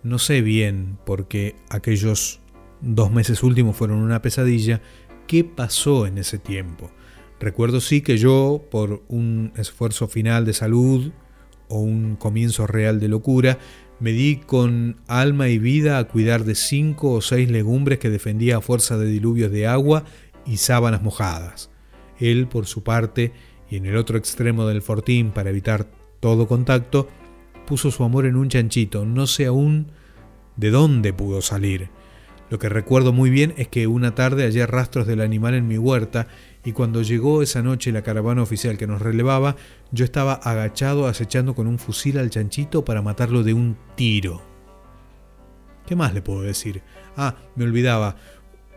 no 0.01 0.17
sé 0.17 0.41
bien, 0.41 0.97
porque 1.05 1.57
aquellos 1.69 2.39
dos 2.79 3.11
meses 3.11 3.43
últimos 3.43 3.75
fueron 3.75 3.97
una 3.97 4.21
pesadilla, 4.21 4.81
qué 5.27 5.43
pasó 5.43 6.07
en 6.07 6.19
ese 6.19 6.39
tiempo. 6.39 6.89
Recuerdo 7.41 7.81
sí 7.81 7.99
que 7.99 8.17
yo, 8.17 8.63
por 8.71 9.03
un 9.09 9.51
esfuerzo 9.57 10.07
final 10.07 10.45
de 10.45 10.53
salud 10.53 11.11
o 11.67 11.79
un 11.79 12.15
comienzo 12.15 12.65
real 12.65 13.01
de 13.01 13.09
locura, 13.09 13.59
me 13.99 14.11
di 14.11 14.37
con 14.37 14.97
alma 15.07 15.49
y 15.49 15.57
vida 15.57 15.97
a 15.97 16.05
cuidar 16.05 16.45
de 16.45 16.55
cinco 16.55 17.11
o 17.11 17.21
seis 17.21 17.49
legumbres 17.49 17.99
que 17.99 18.09
defendía 18.09 18.57
a 18.57 18.61
fuerza 18.61 18.97
de 18.97 19.07
diluvios 19.07 19.51
de 19.51 19.67
agua 19.67 20.05
y 20.45 20.57
sábanas 20.57 21.01
mojadas. 21.01 21.69
Él, 22.19 22.47
por 22.47 22.65
su 22.65 22.83
parte, 22.83 23.33
y 23.69 23.77
en 23.77 23.85
el 23.85 23.97
otro 23.97 24.17
extremo 24.17 24.65
del 24.65 24.81
fortín 24.81 25.31
para 25.31 25.49
evitar 25.49 25.87
todo 26.19 26.47
contacto, 26.47 27.07
puso 27.67 27.91
su 27.91 28.03
amor 28.03 28.25
en 28.25 28.35
un 28.35 28.49
chanchito, 28.49 29.05
no 29.05 29.27
sé 29.27 29.45
aún 29.45 29.91
de 30.55 30.71
dónde 30.71 31.13
pudo 31.13 31.41
salir. 31.41 31.89
Lo 32.49 32.57
que 32.57 32.67
recuerdo 32.67 33.13
muy 33.13 33.29
bien 33.29 33.53
es 33.57 33.67
que 33.67 33.85
una 33.85 34.15
tarde 34.15 34.43
hallé 34.43 34.65
rastros 34.65 35.05
del 35.05 35.21
animal 35.21 35.53
en 35.53 35.67
mi 35.67 35.77
huerta 35.77 36.27
y 36.63 36.73
cuando 36.73 37.01
llegó 37.01 37.41
esa 37.41 37.61
noche 37.61 37.91
la 37.91 38.01
caravana 38.01 38.41
oficial 38.41 38.77
que 38.77 38.87
nos 38.87 39.01
relevaba, 39.01 39.55
yo 39.91 40.03
estaba 40.03 40.33
agachado 40.33 41.07
acechando 41.07 41.55
con 41.55 41.67
un 41.67 41.79
fusil 41.79 42.17
al 42.17 42.29
chanchito 42.29 42.83
para 42.83 43.01
matarlo 43.01 43.43
de 43.43 43.53
un 43.53 43.77
tiro. 43.95 44.41
¿Qué 45.85 45.95
más 45.95 46.13
le 46.13 46.21
puedo 46.21 46.41
decir? 46.41 46.83
Ah, 47.15 47.35
me 47.55 47.63
olvidaba, 47.63 48.15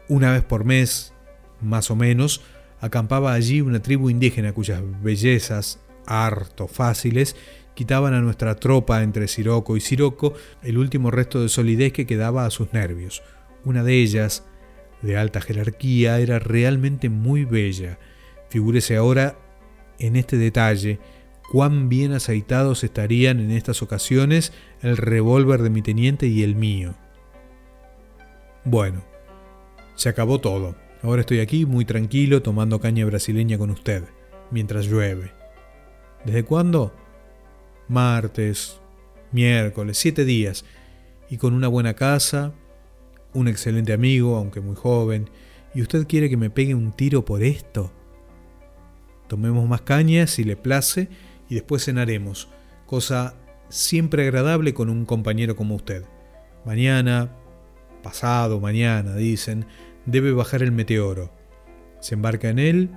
una 0.08 0.32
vez 0.32 0.42
por 0.42 0.64
mes, 0.64 1.12
más 1.60 1.90
o 1.90 1.96
menos, 1.96 2.42
acampaba 2.80 3.32
allí 3.32 3.60
una 3.60 3.82
tribu 3.82 4.10
indígena 4.10 4.52
cuyas 4.52 4.80
bellezas, 5.02 5.80
harto 6.06 6.68
fáciles, 6.68 7.36
quitaban 7.74 8.14
a 8.14 8.20
nuestra 8.20 8.56
tropa 8.56 9.02
entre 9.02 9.28
Siroco 9.28 9.76
y 9.76 9.80
Siroco 9.80 10.34
el 10.62 10.78
último 10.78 11.10
resto 11.10 11.42
de 11.42 11.48
solidez 11.48 11.92
que 11.92 12.06
quedaba 12.06 12.46
a 12.46 12.50
sus 12.50 12.72
nervios. 12.72 13.22
Una 13.64 13.82
de 13.82 14.00
ellas, 14.00 14.44
de 15.02 15.16
alta 15.16 15.40
jerarquía, 15.40 16.18
era 16.20 16.38
realmente 16.38 17.08
muy 17.08 17.44
bella. 17.44 17.98
Figúrese 18.48 18.96
ahora 18.96 19.36
en 19.98 20.16
este 20.16 20.36
detalle 20.36 20.98
cuán 21.50 21.88
bien 21.88 22.12
aceitados 22.12 22.82
estarían 22.84 23.40
en 23.40 23.50
estas 23.50 23.82
ocasiones 23.82 24.52
el 24.80 24.96
revólver 24.96 25.62
de 25.62 25.70
mi 25.70 25.82
teniente 25.82 26.26
y 26.26 26.42
el 26.42 26.56
mío. 26.56 26.94
Bueno, 28.64 29.04
se 29.96 30.08
acabó 30.08 30.40
todo. 30.40 30.76
Ahora 31.02 31.20
estoy 31.22 31.40
aquí 31.40 31.66
muy 31.66 31.84
tranquilo 31.84 32.42
tomando 32.42 32.80
caña 32.80 33.04
brasileña 33.04 33.58
con 33.58 33.70
usted, 33.70 34.04
mientras 34.50 34.86
llueve. 34.86 35.32
¿Desde 36.24 36.44
cuándo? 36.44 36.94
Martes, 37.88 38.80
miércoles, 39.32 39.98
siete 39.98 40.24
días, 40.24 40.64
y 41.28 41.38
con 41.38 41.54
una 41.54 41.68
buena 41.68 41.94
casa, 41.94 42.52
un 43.34 43.48
excelente 43.48 43.92
amigo, 43.92 44.36
aunque 44.36 44.60
muy 44.60 44.76
joven, 44.76 45.30
y 45.74 45.82
usted 45.82 46.06
quiere 46.06 46.28
que 46.28 46.36
me 46.36 46.50
pegue 46.50 46.74
un 46.74 46.92
tiro 46.92 47.24
por 47.24 47.42
esto. 47.42 47.92
Tomemos 49.28 49.68
más 49.68 49.82
caña 49.82 50.26
si 50.26 50.44
le 50.44 50.56
place 50.56 51.08
y 51.48 51.54
después 51.54 51.84
cenaremos, 51.84 52.48
cosa 52.86 53.34
siempre 53.68 54.24
agradable 54.24 54.74
con 54.74 54.90
un 54.90 55.06
compañero 55.06 55.56
como 55.56 55.74
usted. 55.74 56.04
Mañana, 56.64 57.34
pasado 58.02 58.60
mañana, 58.60 59.16
dicen, 59.16 59.66
debe 60.04 60.32
bajar 60.32 60.62
el 60.62 60.72
meteoro. 60.72 61.32
Se 62.00 62.14
embarca 62.14 62.50
en 62.50 62.58
él 62.58 62.90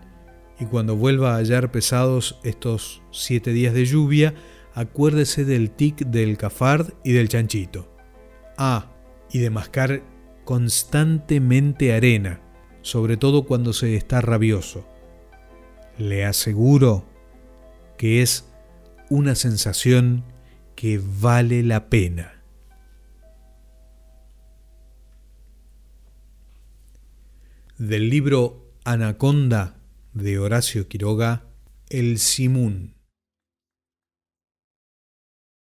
y 0.59 0.65
cuando 0.65 0.95
vuelva 0.95 1.33
a 1.33 1.37
hallar 1.37 1.71
pesados 1.71 2.39
estos 2.43 3.01
siete 3.11 3.51
días 3.51 3.73
de 3.73 3.85
lluvia, 3.85 4.33
acuérdese 4.73 5.45
del 5.45 5.71
tic 5.71 5.99
del 6.07 6.37
cafard 6.37 6.93
y 7.03 7.13
del 7.13 7.29
chanchito. 7.29 7.89
Ah, 8.57 8.91
y 9.31 9.39
de 9.39 9.49
mascar 9.49 10.01
constantemente 10.45 11.93
arena, 11.93 12.39
sobre 12.81 13.17
todo 13.17 13.45
cuando 13.45 13.73
se 13.73 13.95
está 13.95 14.21
rabioso. 14.21 14.87
Le 15.97 16.25
aseguro 16.25 17.05
que 17.97 18.21
es 18.21 18.45
una 19.09 19.35
sensación 19.35 20.23
que 20.75 21.01
vale 21.03 21.63
la 21.63 21.89
pena. 21.89 22.43
Del 27.77 28.09
libro 28.09 28.71
Anaconda 28.85 29.75
de 30.13 30.39
Horacio 30.39 30.87
Quiroga, 30.87 31.43
El 31.89 32.19
Simún. 32.19 32.94